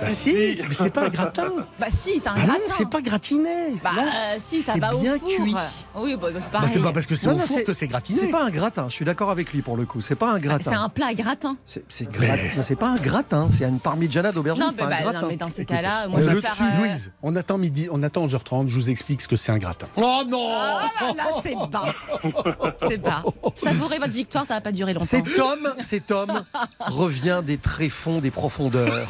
[0.00, 1.46] Bah si, mais c'est pas un gratin.
[1.78, 2.74] Bah si, c'est un Bah non, gratin.
[2.76, 3.50] c'est pas gratiné.
[3.84, 4.02] Bah Non.
[4.02, 5.28] euh, si, ça C'est va au bien four.
[5.28, 5.54] cuit.
[5.94, 6.70] Oui, bah, c'est Bah, pareil.
[6.72, 8.18] c'est pas parce que c'est Non, au non, four c'est- que c'est gratiné.
[8.18, 10.00] C'est pas un gratin, je suis d'accord avec lui pour le coup.
[10.00, 10.82] C'est pas un C'est gratin.
[10.82, 11.56] un plat à gratin.
[11.66, 14.82] C'est c'est gra- non, c'est pas un gratin, c'est une parmigiana d'aubergine, Non, c'est mais,
[14.82, 15.20] pas un bah, gratin.
[15.22, 16.56] non, mais dans ces cas-là, moi on je vais le faire.
[16.60, 19.58] euh, Louise, on attend midi, on attend 11h30, je vous explique ce que c'est un
[19.58, 19.86] gratin.
[19.96, 21.94] Oh non Ah là là, c'est bas.
[22.88, 23.22] C'est bas.
[23.56, 25.06] Savourez votre victoire, ça va pas durer longtemps.
[25.06, 26.42] Cet homme, cet homme
[26.86, 29.08] revient des tréfonds, des profondeurs,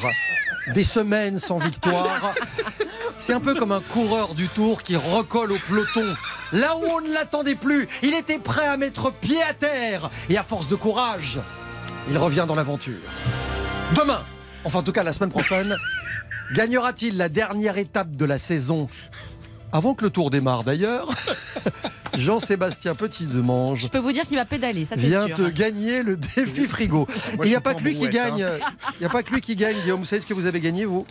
[0.75, 2.35] des semaines sans victoire.
[3.19, 6.15] C'est un peu comme un coureur du Tour qui recolle au peloton.
[6.53, 10.11] Là où on ne l'attendait plus, il était prêt à mettre pied à terre.
[10.29, 11.39] Et à force de courage,
[12.11, 12.99] il revient dans l'aventure.
[13.97, 14.21] Demain,
[14.65, 15.77] enfin en tout cas la semaine prochaine,
[16.55, 18.89] gagnera-t-il la dernière étape de la saison?
[19.73, 21.09] Avant que le Tour démarre d'ailleurs,
[22.21, 25.37] Jean-Sébastien Petit-Demange Je peux vous dire qu'il va pédaler, ça c'est vient sûr.
[25.37, 27.07] te gagner le défi frigo.
[27.09, 28.43] Moi, Et je il n'y a pas que lui qui gagne.
[28.43, 28.51] hein.
[28.95, 30.01] Il n'y a pas que lui qui gagne, Guillaume.
[30.01, 31.07] Vous savez ce que vous avez gagné, vous?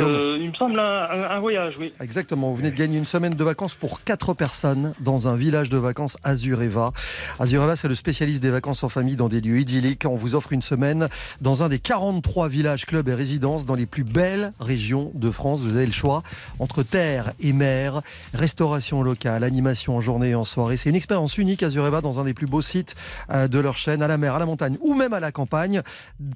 [0.00, 1.92] Euh, il me semble un, un- un voyage, oui.
[2.00, 5.68] Exactement, vous venez de gagner une semaine de vacances pour quatre personnes dans un village
[5.70, 6.92] de vacances Azureva.
[7.38, 10.04] Azureva, c'est le spécialiste des vacances en famille dans des lieux idylliques.
[10.06, 11.08] On vous offre une semaine
[11.40, 15.60] dans un des 43 villages, clubs et résidences dans les plus belles régions de France.
[15.60, 16.22] Vous avez le choix
[16.58, 18.02] entre terre et mer,
[18.34, 20.76] restauration locale, animation en journée et en soirée.
[20.76, 22.94] C'est une expérience unique Azureva dans un des plus beaux sites
[23.30, 25.82] euh, de leur chaîne, à la mer, à la montagne ou même à la campagne.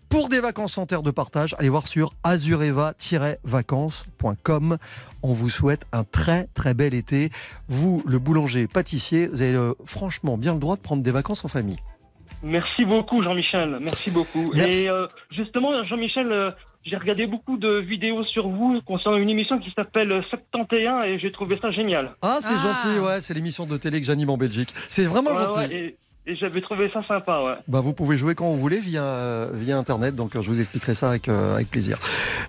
[0.09, 2.12] Pour des vacances en terre de partage, allez voir sur
[3.47, 4.78] azureva-vacances.com.
[5.22, 7.30] On vous souhaite un très très bel été.
[7.68, 11.44] Vous, le boulanger pâtissier, vous avez euh, franchement bien le droit de prendre des vacances
[11.44, 11.78] en famille.
[12.42, 13.78] Merci beaucoup, Jean-Michel.
[13.80, 14.51] Merci beaucoup.
[14.55, 14.84] Merci.
[14.84, 16.51] Et euh, justement, Jean-Michel, euh,
[16.84, 21.32] j'ai regardé beaucoup de vidéos sur vous concernant une émission qui s'appelle 71 et j'ai
[21.32, 22.14] trouvé ça génial.
[22.22, 22.82] Ah, c'est Ah.
[22.82, 24.72] gentil, ouais, c'est l'émission de télé que j'anime en Belgique.
[24.88, 25.59] C'est vraiment Ouais, gentil.
[25.59, 25.97] ouais, et
[26.28, 27.54] Et j'avais trouvé ça sympa, ouais.
[27.68, 30.60] Bah, vous pouvez jouer quand vous voulez via, euh, via Internet, donc euh, je vous
[30.60, 31.98] expliquerai ça avec, euh, avec plaisir.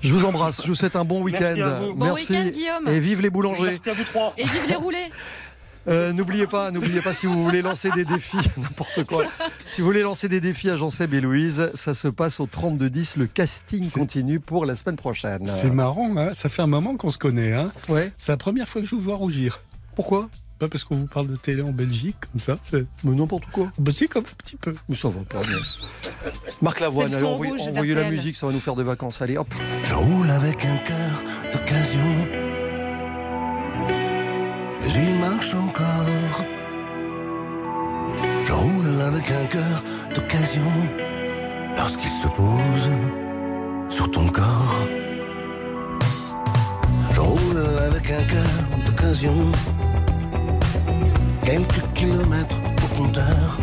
[0.02, 1.86] Je vous embrasse, je vous souhaite un bon Merci à week-end.
[1.86, 1.94] vous.
[1.94, 2.88] Bon week-end, Guillaume.
[2.88, 3.80] Et vive les boulangers.
[3.86, 4.34] Merci à vous trois.
[4.38, 5.10] Et vive les roulés.
[5.88, 9.26] Euh, n'oubliez pas, n'oubliez pas si vous voulez lancer des défis, n'importe quoi.
[9.72, 13.16] Si vous voulez lancer des défis à Jean-Seb et Louise, ça se passe au 3210.
[13.18, 15.46] Le casting continue pour la semaine prochaine.
[15.48, 17.54] C'est marrant, hein ça fait un moment qu'on se connaît.
[17.54, 18.12] Hein ouais.
[18.18, 19.62] C'est la première fois que je vous vois rougir.
[19.96, 20.30] Pourquoi?
[20.60, 22.58] Pas parce qu'on vous parle de télé en Belgique, comme ça.
[22.70, 23.72] c'est- Mais n'importe quoi.
[23.78, 24.74] Bah si, comme un petit peu.
[24.90, 25.42] Mais ça va pas.
[25.48, 26.32] mais-
[26.64, 28.84] Marc Lavoine, C'est le allez, envoyez, rouge envoyez la musique, ça va nous faire des
[28.84, 29.22] vacances.
[29.22, 29.48] Allez, hop.
[29.84, 32.28] Je roule avec un cœur d'occasion.
[34.82, 36.44] Mais il marche encore.
[38.46, 39.84] Je roule avec un cœur
[40.16, 40.72] d'occasion.
[41.76, 42.90] Lorsqu'il se pose
[43.90, 44.88] sur ton corps.
[47.14, 47.58] Je roule
[47.92, 49.52] avec un cœur d'occasion.
[51.44, 53.58] Quelques kilomètres au compteur.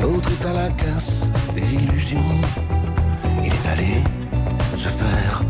[0.00, 2.40] L'autre est à la casse des illusions.
[3.44, 4.02] Il est allé
[4.76, 5.42] se faire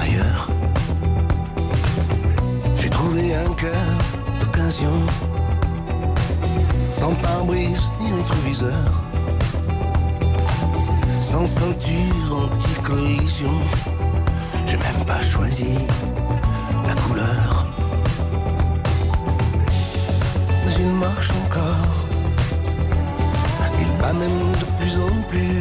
[0.00, 0.48] ailleurs.
[2.76, 3.88] J'ai trouvé un cœur
[4.40, 5.06] d'occasion,
[6.92, 8.90] sans pare-brise ni rétroviseur,
[11.18, 13.54] sans ceinture anti-collision.
[14.66, 15.78] J'ai même pas choisi
[16.86, 17.71] la couleur.
[20.78, 22.08] Il marche encore,
[23.80, 25.60] il bat même de plus en plus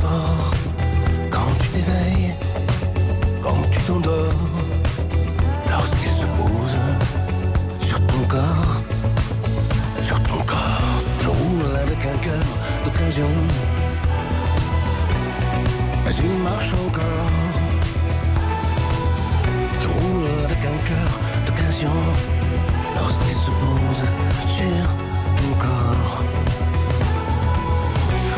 [0.00, 0.50] fort.
[1.30, 2.34] Quand tu t'éveilles,
[3.42, 4.50] quand tu t'endors,
[5.70, 6.76] lorsqu'il se pose
[7.86, 8.76] sur ton corps,
[10.02, 12.46] sur ton corps, je roule avec un cœur
[12.84, 13.30] d'occasion.
[16.04, 17.32] Mais il marche encore.
[19.80, 21.10] Je roule avec un cœur
[21.46, 21.96] d'occasion
[22.94, 23.83] lorsqu'il se pose.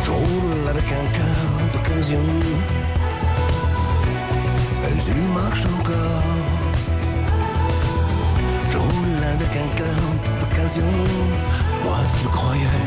[0.04, 1.40] Je roule avec un cœur
[1.72, 2.20] d'occasion.
[4.82, 6.22] Mais il marche encore.
[8.70, 10.02] Je roule avec un cœur
[10.40, 10.92] d'occasion.
[11.84, 12.82] Moi le croyais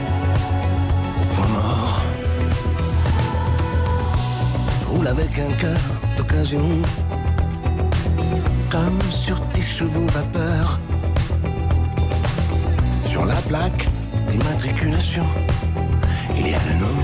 [1.18, 2.02] au point mort.
[4.82, 5.82] Je roule avec un cœur
[6.18, 6.70] d'occasion.
[8.70, 10.80] Comme sur tes chevaux vapeur.
[13.06, 13.89] Sur la plaque
[14.40, 15.26] d'immatriculation,
[16.36, 16.98] il y a le nom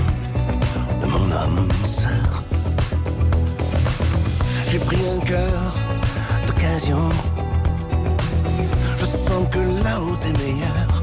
[1.00, 2.42] de mon âme sœur.
[4.70, 5.74] J'ai pris un cœur
[6.46, 7.08] d'occasion.
[8.96, 11.02] Je sens que la route est meilleure.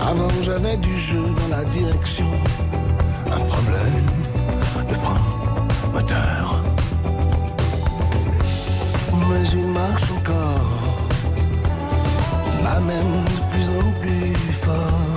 [0.00, 2.30] Avant j'avais du jeu dans la direction.
[3.32, 4.06] Un problème
[4.88, 5.20] de frein
[5.92, 6.62] moteur.
[9.28, 10.15] Mais il marche
[14.66, 15.15] plus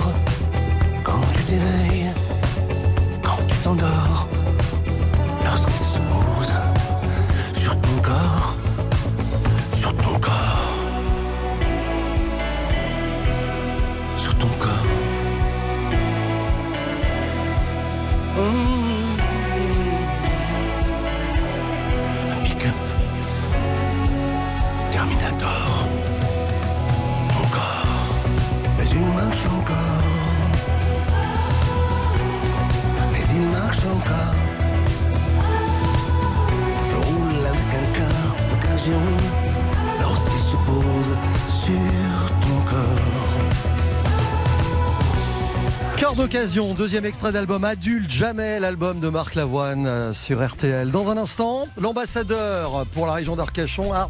[46.30, 50.88] Deuxième extrait d'album Adulte Jamais, l'album de Marc Lavoine euh, sur RTL.
[50.92, 53.92] Dans un instant, l'ambassadeur pour la région d'Arcachon.
[53.92, 54.08] Ah,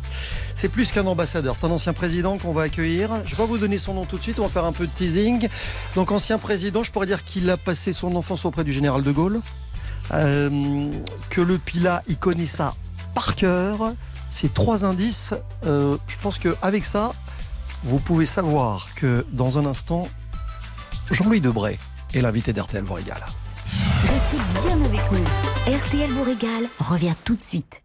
[0.55, 3.11] c'est plus qu'un ambassadeur, c'est un ancien président qu'on va accueillir.
[3.25, 4.87] Je vais pas vous donner son nom tout de suite, on va faire un peu
[4.87, 5.49] de teasing.
[5.95, 9.13] Donc ancien président, je pourrais dire qu'il a passé son enfance auprès du général de
[9.13, 9.41] Gaulle.
[10.13, 10.91] Euh,
[11.31, 12.75] que le Pila, il connaît ça
[13.15, 13.95] par cœur.
[14.31, 15.33] Ces trois indices,
[15.65, 17.13] euh, je pense qu'avec ça,
[17.83, 20.07] vous pouvez savoir que dans un instant,
[21.11, 21.79] Jean-Louis Debray
[22.15, 23.25] est l'invité d'RTL vous régale.
[24.03, 25.25] Restez bien avec nous.
[25.73, 27.83] RTL vous régale revient tout de suite.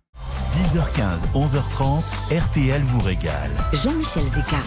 [0.54, 3.52] 10h15, 11h30, RTL vous régale.
[3.74, 4.58] Jean-Michel Zeka.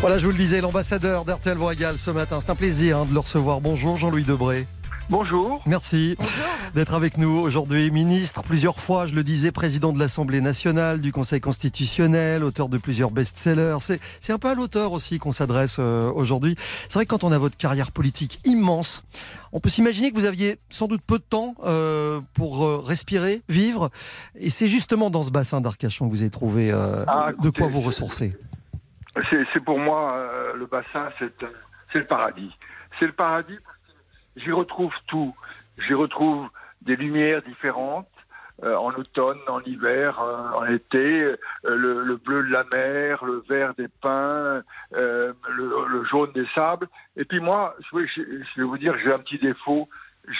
[0.00, 2.38] Voilà, je vous le disais, l'ambassadeur d'RTL vous régale ce matin.
[2.40, 3.60] C'est un plaisir hein, de le recevoir.
[3.60, 4.66] Bonjour Jean-Louis Debré.
[5.10, 5.62] Bonjour.
[5.66, 6.16] Merci
[6.74, 7.90] d'être avec nous aujourd'hui.
[7.90, 12.78] Ministre, plusieurs fois, je le disais, président de l'Assemblée nationale, du Conseil constitutionnel, auteur de
[12.78, 13.76] plusieurs best-sellers.
[13.80, 16.54] C'est, un peu à l'auteur aussi qu'on s'adresse euh, aujourd'hui.
[16.84, 19.04] C'est vrai que quand on a votre carrière politique immense,
[19.52, 23.42] on peut s'imaginer que vous aviez sans doute peu de temps euh, pour euh, respirer,
[23.50, 23.90] vivre.
[24.36, 26.72] Et c'est justement dans ce bassin d'Arcachon que vous avez trouvé
[27.06, 28.34] Ah, de quoi vous ressourcer.
[29.30, 30.16] c'est pour moi
[30.56, 32.50] le bassin, c'est le paradis.
[32.98, 33.58] C'est le paradis
[34.36, 35.34] j'y retrouve tout.
[35.78, 36.48] J'y retrouve
[36.82, 38.08] des lumières différentes.
[38.62, 43.24] euh, en automne, en hiver, euh, en été, euh, le, le bleu de la mer,
[43.24, 44.62] le vert des pins,
[44.92, 45.34] le,
[45.88, 46.86] le jaune des sables.
[47.16, 49.88] Et puis moi, je vais, je je vais vous dire, j'ai un petit défaut,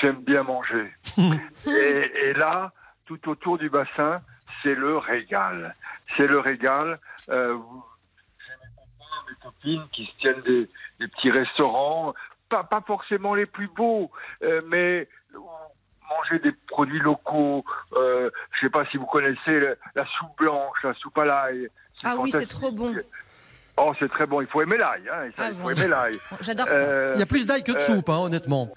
[0.00, 0.92] j'aime bien manger.
[1.66, 2.72] et, et là,
[3.06, 4.20] tout autour du bassin,
[4.62, 5.74] c'est le régal.
[6.16, 7.00] C'est le régal.
[7.28, 10.68] J'ai mes copains, mes copines qui se tiennent des,
[11.00, 12.14] des petits restaurants,
[12.48, 14.10] pas, pas forcément les plus beaux,
[14.42, 15.08] euh, mais
[16.08, 17.64] manger des produits locaux.
[17.94, 21.68] Euh, je sais pas si vous connaissez la, la soupe blanche, la soupe à l'ail.
[22.04, 22.94] Ah oui, c'est trop bon.
[23.76, 24.40] Oh, c'est très bon.
[24.40, 25.08] Il faut aimer l'ail.
[25.08, 25.70] Hein, Ah il faut bon.
[25.70, 26.16] aimer l'ail.
[26.40, 26.74] J'adore ça.
[26.74, 28.70] Euh, Il y a plus d'ail que de euh, soupe, hein, honnêtement.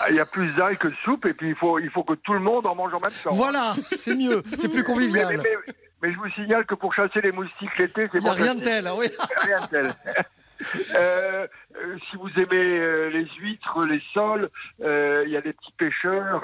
[0.00, 2.04] ah, Il y a plus d'ail que de soupe, et puis il faut, il faut
[2.04, 3.30] que tout le monde en mange en même temps.
[3.32, 5.28] Voilà, c'est mieux, c'est plus convivial.
[5.28, 5.72] Mais, mais-
[6.02, 8.42] mais je vous signale que pour chasser les moustiques l'été, c'est Il n'y a pas
[8.42, 9.10] rien de tel, ah oui.
[9.42, 9.94] Rien de tel.
[10.94, 11.46] Euh,
[11.76, 14.50] euh, si vous aimez euh, les huîtres, les sols,
[14.80, 16.42] il y a des petits pêcheurs.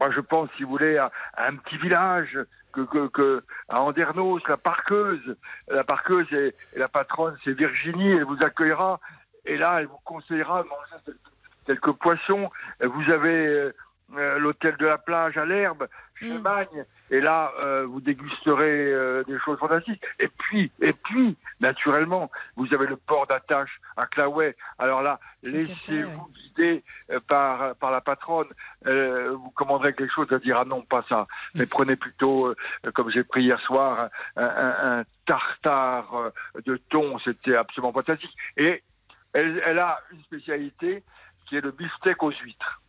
[0.00, 2.38] moi, je pense, si vous voulez, à, à un petit village
[2.72, 5.36] que, que, que à Andernos, la parqueuse.
[5.68, 8.10] La parqueuse et, et la patronne, c'est Virginie.
[8.10, 8.98] Elle vous accueillera
[9.44, 11.18] et là, elle vous conseillera de manger
[11.66, 12.50] quelques, poissons.
[12.80, 13.72] Vous avez
[14.16, 16.84] euh, l'hôtel de la plage à l'herbe, chez Magne.
[17.12, 20.02] Et là, euh, vous dégusterez euh, des choses fantastiques.
[20.18, 24.56] Et puis, et puis, naturellement, vous avez le port d'attache à Claouet.
[24.78, 28.48] Alors là, laissez-vous guider euh, par, par la patronne.
[28.86, 31.26] Euh, vous commanderez quelque chose, elle dira non, pas ça.
[31.54, 32.56] Mais prenez plutôt, euh,
[32.94, 36.32] comme j'ai pris hier soir, un, un- un tartare
[36.64, 37.18] de thon.
[37.24, 38.34] C'était absolument fantastique.
[38.56, 38.82] Et
[39.34, 41.02] elle, elle a une spécialité
[41.46, 42.80] qui est le beefsteak aux huîtres.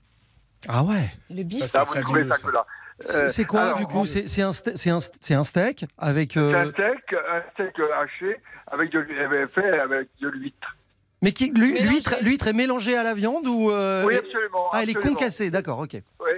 [0.70, 1.10] Ah ouais.
[1.30, 2.02] Le bif, Ça, vous ça
[2.38, 2.66] que là.
[3.00, 4.06] C'est Euh, c'est quoi alors, du coup?
[4.06, 4.98] C'est un, un,
[5.40, 6.34] un steak avec.
[6.34, 8.38] C'est euh, un steak, un steak haché
[8.68, 10.76] avec de, l'hu- fait avec de l'huître.
[11.22, 14.94] Mais l'huître l'huître est mélangée à la viande ou euh, Oui, absolument, Ah, elle est
[15.02, 15.96] concassée, d'accord, ok.
[16.20, 16.32] Oui.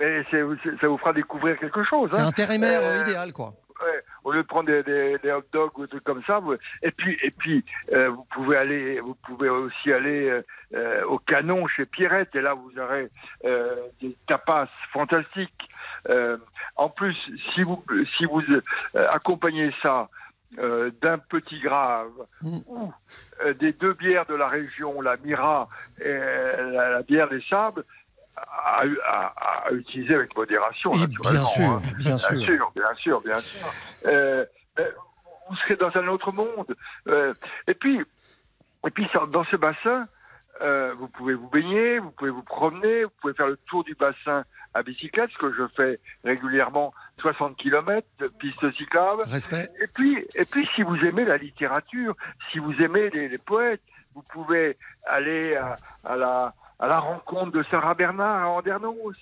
[0.00, 2.10] Mais ça vous fera découvrir quelque chose.
[2.12, 2.26] C'est hein.
[2.26, 3.54] un terre-et-mer Euh, idéal, quoi.
[3.82, 6.38] ouais, au lieu de prendre des, des- des hot dogs ou des trucs comme ça,
[6.40, 10.42] vous- et puis et puis euh, vous pouvez aller, vous pouvez aussi aller
[10.74, 13.08] euh, au canon chez Pierrette et là vous aurez
[13.44, 15.68] euh, des tapas fantastiques.
[16.08, 16.36] Euh,
[16.76, 17.16] en plus,
[17.54, 17.82] si vous
[18.16, 18.60] si vous euh,
[19.10, 20.08] accompagnez ça
[20.58, 22.92] euh, d'un petit grave ou
[23.44, 25.68] euh, des deux bières de la région, la Mira
[26.00, 27.84] et la, la bière des sables,
[28.36, 30.92] à, à- à utiliser avec modération.
[30.94, 31.82] naturellement, sûr, hein.
[31.98, 32.36] bien sûr.
[32.36, 33.74] Bien sûr, bien sûr, bien sûr.
[34.06, 34.44] Euh,
[35.48, 36.74] vous serez dans un autre monde.
[37.08, 37.34] Euh,
[37.66, 38.00] et puis,
[38.86, 40.06] et puis dans ce bassin,
[40.60, 43.94] euh, vous pouvez vous baigner, vous pouvez vous promener, vous pouvez faire le tour du
[43.94, 44.44] bassin
[44.76, 49.22] à bicyclette, ce que je fais régulièrement, 60 km de piste cyclable.
[49.24, 49.70] Respect.
[49.82, 52.14] Et puis, et puis, si vous aimez la littérature,
[52.52, 53.80] si vous aimez les, les poètes,
[54.14, 59.16] vous pouvez aller à, à la, à la rencontre de Sarah Bernard à Andernos,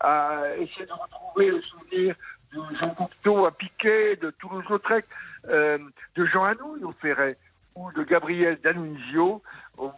[0.00, 2.16] à essayer de retrouver le souvenir
[2.52, 5.04] de Jean Cocteau à Piquet, de Toulouse-Lautrec,
[5.48, 5.78] euh,
[6.16, 7.36] de Jean Anouilh au Ferret,
[7.74, 9.42] ou de Gabriel D'Annunzio
[9.78, 9.92] au,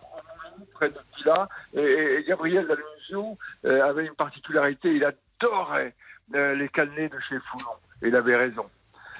[0.74, 1.48] près de Pilat.
[1.74, 5.94] Et, Gabriel D'Annunzio euh, avait une particularité, il adorait
[6.34, 7.72] euh, les cannelés de chez Foulon.
[8.02, 8.66] Et il avait raison.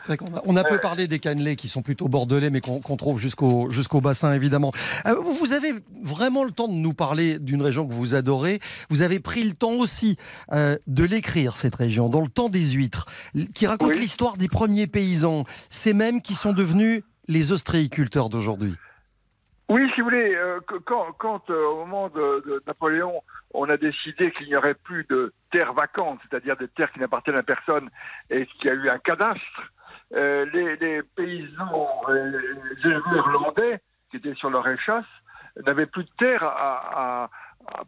[0.09, 0.15] A,
[0.47, 4.01] on a peu parlé des cannelés qui sont plutôt bordelais, mais qu'on trouve jusqu'au jusqu'au
[4.01, 4.73] bassin, évidemment.
[5.07, 8.61] Euh, vous avez vraiment le temps de nous parler d'une région que vous adorez.
[8.89, 10.17] Vous avez pris le temps aussi
[10.53, 13.07] euh, de l'écrire, cette région, dans le temps des huîtres,
[13.55, 18.75] qui raconte l'histoire des premiers paysans, ces mêmes qui sont devenus les ostréiculteurs d'aujourd'hui.
[19.69, 23.77] Oui, si vous voulez, euh, quand, quand euh, au moment de, de Napoléon, on a
[23.77, 27.91] décidé qu'il n'y aurait plus de terres vacantes, c'est-à-dire des terres qui n'appartiennent à personne,
[28.31, 29.63] et qu'il y a eu un cadastre,
[30.15, 32.31] euh, les, les paysans, euh,
[32.81, 35.05] les éleveurs irlandais, qui étaient sur leur échasse,
[35.67, 37.31] n'avaient plus de terre à, à-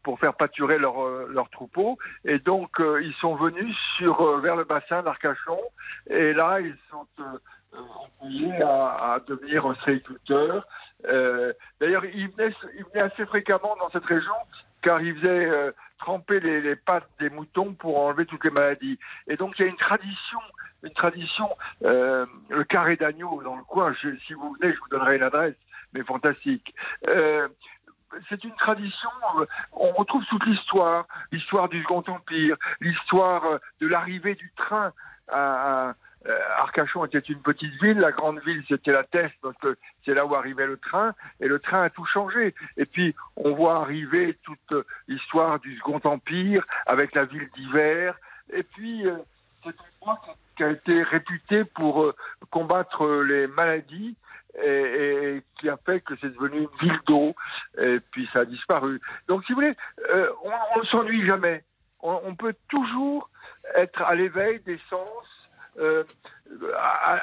[0.02, 4.40] pour faire pâturer leurs euh, leurs troupeaux, et donc euh, ils sont venus sur euh,
[4.40, 5.58] vers le bassin d'Arcachon,
[6.10, 7.38] et là ils sont euh,
[8.62, 10.66] à, devenir ostréiculteurs.
[11.06, 14.34] Euh, D'ailleurs, ils venaient assez fréquemment dans cette région
[14.82, 18.98] car ils faisaient euh, tremper les, pattes des moutons pour enlever toutes les maladies.
[19.28, 20.38] Et donc il y a une tradition,
[20.82, 21.48] une tradition,
[21.84, 23.94] euh, le carré d'agneau dans le coin.
[24.26, 25.56] Si vous venez, je vous donnerai l'adresse,
[25.92, 26.74] mais fantastique.
[27.08, 27.48] Euh,
[28.28, 29.10] c'est une tradition,
[29.72, 33.44] on retrouve toute l'histoire, l'histoire du Second Empire, l'histoire
[33.80, 34.92] de l'arrivée du train
[35.28, 35.94] à-
[36.26, 40.14] euh, Arcachon était une petite ville, la grande ville c'était la Teste parce que c'est
[40.14, 42.54] là où arrivait le train et le train a tout changé.
[42.76, 48.16] Et puis on voit arriver toute euh, l'histoire du Second Empire avec la ville d'hiver
[48.52, 49.16] et puis euh,
[49.64, 50.20] cet endroit
[50.56, 52.14] qui a été réputé pour euh,
[52.50, 54.14] combattre euh, les maladies
[54.62, 57.34] et, qui a fait que c'est devenu une ville d'eau
[57.80, 59.00] et puis ça a disparu.
[59.28, 59.74] Donc si vous voulez,
[60.12, 61.64] euh, on, ne s'ennuie jamais.
[62.02, 63.30] On peut toujours
[63.74, 65.39] être à l'éveil des sens.
[65.80, 66.04] Euh,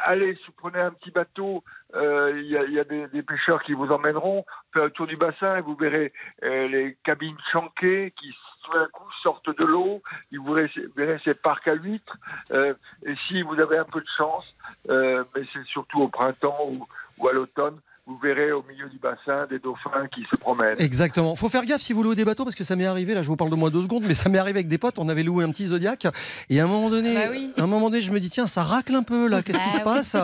[0.05, 1.63] allez, vous prenez un petit bateau,
[1.95, 5.61] euh, il y a, des, pêcheurs qui vous emmèneront, faire un tour du bassin et
[5.61, 6.11] vous verrez
[6.43, 8.33] euh, les cabines chanquées qui
[8.63, 10.01] tout d'un coup sortent de l'eau,
[10.33, 12.17] et vous verrez, ces- parcs à huîtres.
[12.51, 14.57] Et si vous avez un peu de chance,
[14.89, 16.71] mais c'est surtout au printemps
[17.17, 20.75] ou à l'automne, vous verrez au milieu du bassin des dauphins qui se promènent.
[20.79, 21.35] Exactement.
[21.35, 23.13] Faut faire gaffe si vous louez des bateaux parce que ça m'est arrivé.
[23.13, 24.97] Là, je vous parle de moi deux secondes, mais ça m'est arrivé avec des potes.
[24.97, 26.07] On avait loué un petit Zodiac
[26.49, 27.51] et à un moment donné, Bah oui.
[27.57, 29.41] à un moment donné, je me dis tiens, ça racle un peu là.
[29.43, 29.93] Qu'est-ce qui se Bah oui.
[29.97, 30.15] passe?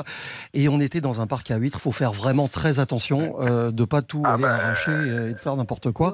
[0.54, 1.80] Et on était dans un parc à huîtres.
[1.82, 5.56] Faut faire vraiment très attention euh, de pas tout aller arracher euh, et de faire
[5.58, 6.14] n'importe quoi.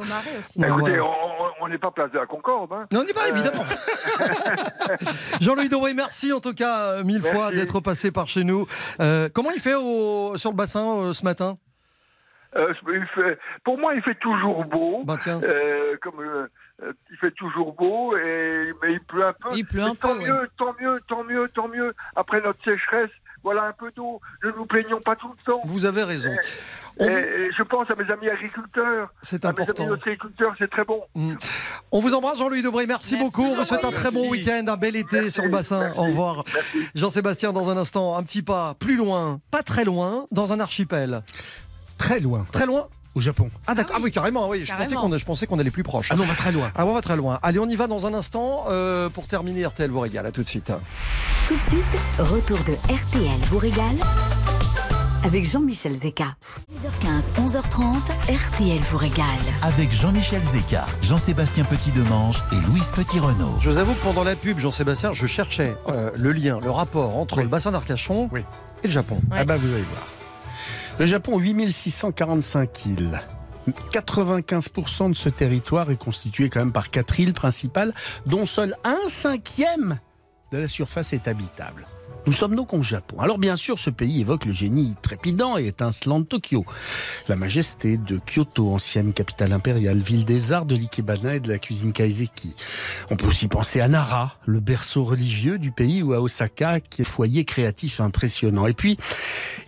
[0.57, 1.03] Bah, écoutez, voilà.
[1.03, 1.28] on-
[1.61, 2.71] on- n'est pas place de la Concorde.
[2.73, 2.87] Hein.
[2.91, 3.63] Non, on n'est pas, évidemment.
[5.41, 7.35] Jean-Louis Doré, merci en tout cas euh, mille Merci.
[7.37, 8.65] fois d'être passé par chez nous.
[8.99, 11.57] Euh, comment il fait au- sur le bassin euh, ce matin?
[12.57, 15.03] Euh, il fait- pour moi, il fait toujours beau.
[15.05, 15.39] Bah, tiens.
[15.43, 16.47] Euh, comme euh,
[16.81, 19.49] euh, il fait toujours beau, et, mais il pleut un peu.
[19.55, 21.93] Il pleut un tant peu, mieux, tant mieux, tant mieux, tant mieux.
[22.15, 23.11] Après notre sécheresse,
[23.43, 24.19] voilà un peu d'eau.
[24.43, 25.61] Ne nous plaignons pas tout le temps.
[25.65, 26.31] Vous avez raison.
[26.99, 29.13] Et, et je pense à mes amis agriculteurs.
[29.21, 29.83] C'est à important.
[29.83, 31.01] Mes amis agriculteurs, c'est très bon.
[31.15, 31.35] Mm.
[31.91, 32.85] On vous embrasse, Jean-Louis Debré.
[32.85, 33.43] Merci, beaucoup.
[33.43, 35.93] On vous souhaite un très bon week-end, un bel été sur le bassin.
[35.95, 36.43] Au revoir.
[36.95, 41.23] Jean-Sébastien, dans un instant, un petit pas plus loin, pas très loin, dans un archipel.
[41.97, 42.45] Très loin.
[42.51, 43.49] Très loin Au Japon.
[43.67, 45.09] Ah d'accord, ah oui, carrément, oui, je pensais Carrément.
[45.09, 46.09] qu'on je pensais qu'on allait plus proche.
[46.11, 46.71] Ah non, on va très loin.
[46.75, 47.39] Ah on va très loin.
[47.41, 50.25] Allez, on y va dans un instant euh, pour terminer RTL vous régale.
[50.25, 50.71] À tout de suite.
[51.47, 51.83] Tout de suite,
[52.19, 53.95] retour de RTL vous régale
[55.23, 56.35] avec Jean-Michel Zeka.
[56.71, 57.95] 10h15, 11h30,
[58.29, 59.25] RTL vous régale.
[59.63, 63.57] Avec Jean-Michel Zeka, Jean-Sébastien Petit-Demange et Louise Petit-Renault.
[63.61, 67.17] Je vous avoue que pendant la pub, Jean-Sébastien, je cherchais euh, le lien, le rapport
[67.17, 68.29] entre le bassin d'Arcachon
[68.83, 69.19] et le Japon.
[69.31, 70.03] Ah bah vous allez voir.
[70.99, 73.21] Le Japon, 8645 îles.
[73.91, 77.93] 95% de ce territoire est constitué quand même par quatre îles principales,
[78.25, 79.99] dont seul un cinquième
[80.51, 81.85] de la surface est habitable.
[82.29, 83.19] Nous sommes donc au Japon.
[83.21, 86.63] Alors bien sûr, ce pays évoque le génie trépidant et étincelant de Tokyo,
[87.27, 91.57] la majesté de Kyoto, ancienne capitale impériale, ville des arts, de l'ikebana et de la
[91.57, 92.53] cuisine kaiseki.
[93.09, 97.01] On peut aussi penser à Nara, le berceau religieux du pays, ou à Osaka, qui
[97.01, 98.67] est foyer créatif impressionnant.
[98.67, 98.99] Et puis,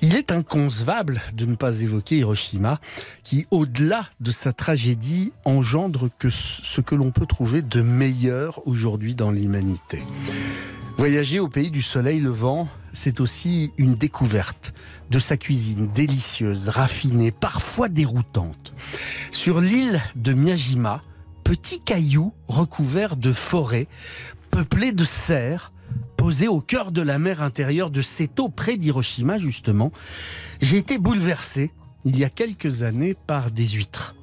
[0.03, 2.79] il est inconcevable de ne pas évoquer Hiroshima,
[3.23, 9.31] qui, au-delà de sa tragédie, engendre ce que l'on peut trouver de meilleur aujourd'hui dans
[9.31, 10.03] l'humanité.
[10.97, 12.50] Voyager au pays du soleil levant,
[12.93, 14.73] c'est aussi une découverte
[15.09, 18.73] de sa cuisine délicieuse, raffinée, parfois déroutante.
[19.31, 21.01] Sur l'île de Miyajima,
[21.43, 23.87] petit caillou recouvert de forêts,
[24.51, 25.71] peuplé de cerfs,
[26.17, 29.91] posé au cœur de la mer intérieure de Seto, près d'Hiroshima justement,
[30.61, 31.71] j'ai été bouleversé
[32.05, 34.15] il y a quelques années par des huîtres.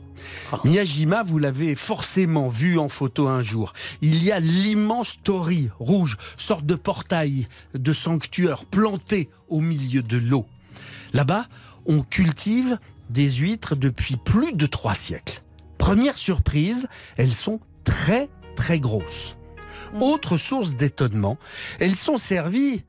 [0.64, 3.72] Miyajima, vous l'avez forcément vu en photo un jour.
[4.00, 10.16] Il y a l'immense torii rouge, sorte de portail de sanctuaire planté au milieu de
[10.16, 10.46] l'eau.
[11.12, 11.46] Là-bas,
[11.86, 12.78] on cultive
[13.10, 15.42] des huîtres depuis plus de trois siècles.
[15.78, 19.36] Première surprise, elles sont très très grosses.
[20.00, 21.38] Autre source d'étonnement,
[21.80, 22.84] elles sont servies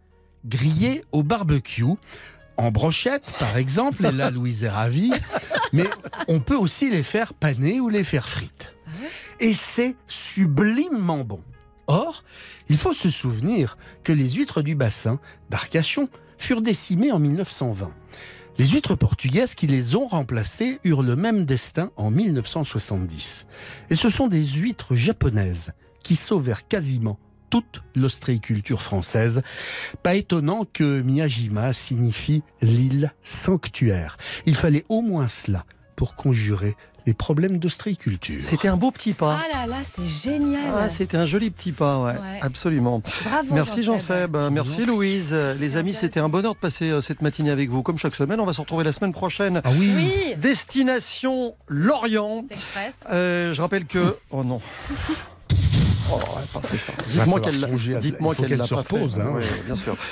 [0.46, 1.86] grillées au barbecue,
[2.60, 5.14] en brochette par exemple, et là Louise est ravie,
[5.74, 5.90] mais
[6.28, 8.76] on peut aussi les faire paner ou les faire frites.
[9.40, 11.42] Et c'est sublimement bon.
[11.88, 12.24] Or,
[12.68, 17.92] il faut se souvenir que les huîtres du bassin d'Arcachon furent décimées en 1920.
[18.58, 23.46] Les huîtres portugaises qui les ont remplacées eurent le même destin en 1970.
[23.90, 25.72] Et ce sont des huîtres japonaises
[26.04, 27.18] qui sauvèrent quasiment
[27.50, 29.42] toute l'ostréiculture française.
[30.04, 34.18] Pas étonnant que Miyajima signifie l'île sanctuaire.
[34.46, 36.76] Il fallait au moins cela pour conjurer
[37.06, 38.40] les problèmes d'ostréiculture.
[38.44, 39.40] C'était un beau petit pas.
[39.42, 40.62] Ah là là, c'est génial.
[40.78, 42.40] Ah, c'était un joli petit pas, ouais, Ouais.
[42.42, 43.02] absolument.
[43.26, 44.34] Bravo, Merci Jean-Seb.
[44.36, 45.34] Jean-Seb, merci Louise.
[45.60, 47.82] Les amis, c'était un bonheur de passer euh, cette matinée avec vous.
[47.84, 49.62] Comme chaque semaine, on va se retrouver la semaine prochaine.
[49.64, 49.92] Ah oui.
[49.96, 50.34] Oui.
[50.38, 52.46] Destination Lorient.
[52.50, 53.00] Express.
[53.10, 54.16] Euh, je rappelle que.
[54.30, 54.62] Oh non.
[56.12, 56.94] Oh, elle a pas fait ça.
[57.08, 59.36] Dites-moi qu'elle songer à- dites-moi il faut qu'elle qu'elle l'a se pas repose, hein.
[59.66, 59.96] Bien sûr.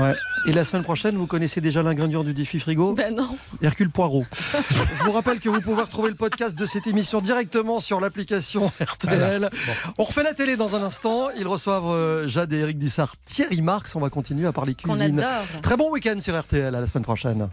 [0.00, 0.12] Ouais.
[0.46, 2.92] Et la semaine prochaine, vous connaissez déjà l'ingrédient du défi frigo?
[2.92, 3.36] Ben non.
[3.62, 4.24] Hercule Poirot.
[4.70, 8.70] Je vous rappelle que vous pouvez retrouver le podcast de cette émission directement sur l'application
[8.80, 9.50] RTL.
[9.98, 11.30] On refait la télé dans un instant.
[11.36, 13.96] Ils reçoivent euh, Jade et Eric Dussard, Thierry Marx.
[13.96, 15.18] On va continuer à parler cuisine.
[15.18, 15.42] adore.
[15.62, 16.72] Très bon week-end sur RTL.
[16.72, 17.48] À la semaine prochaine.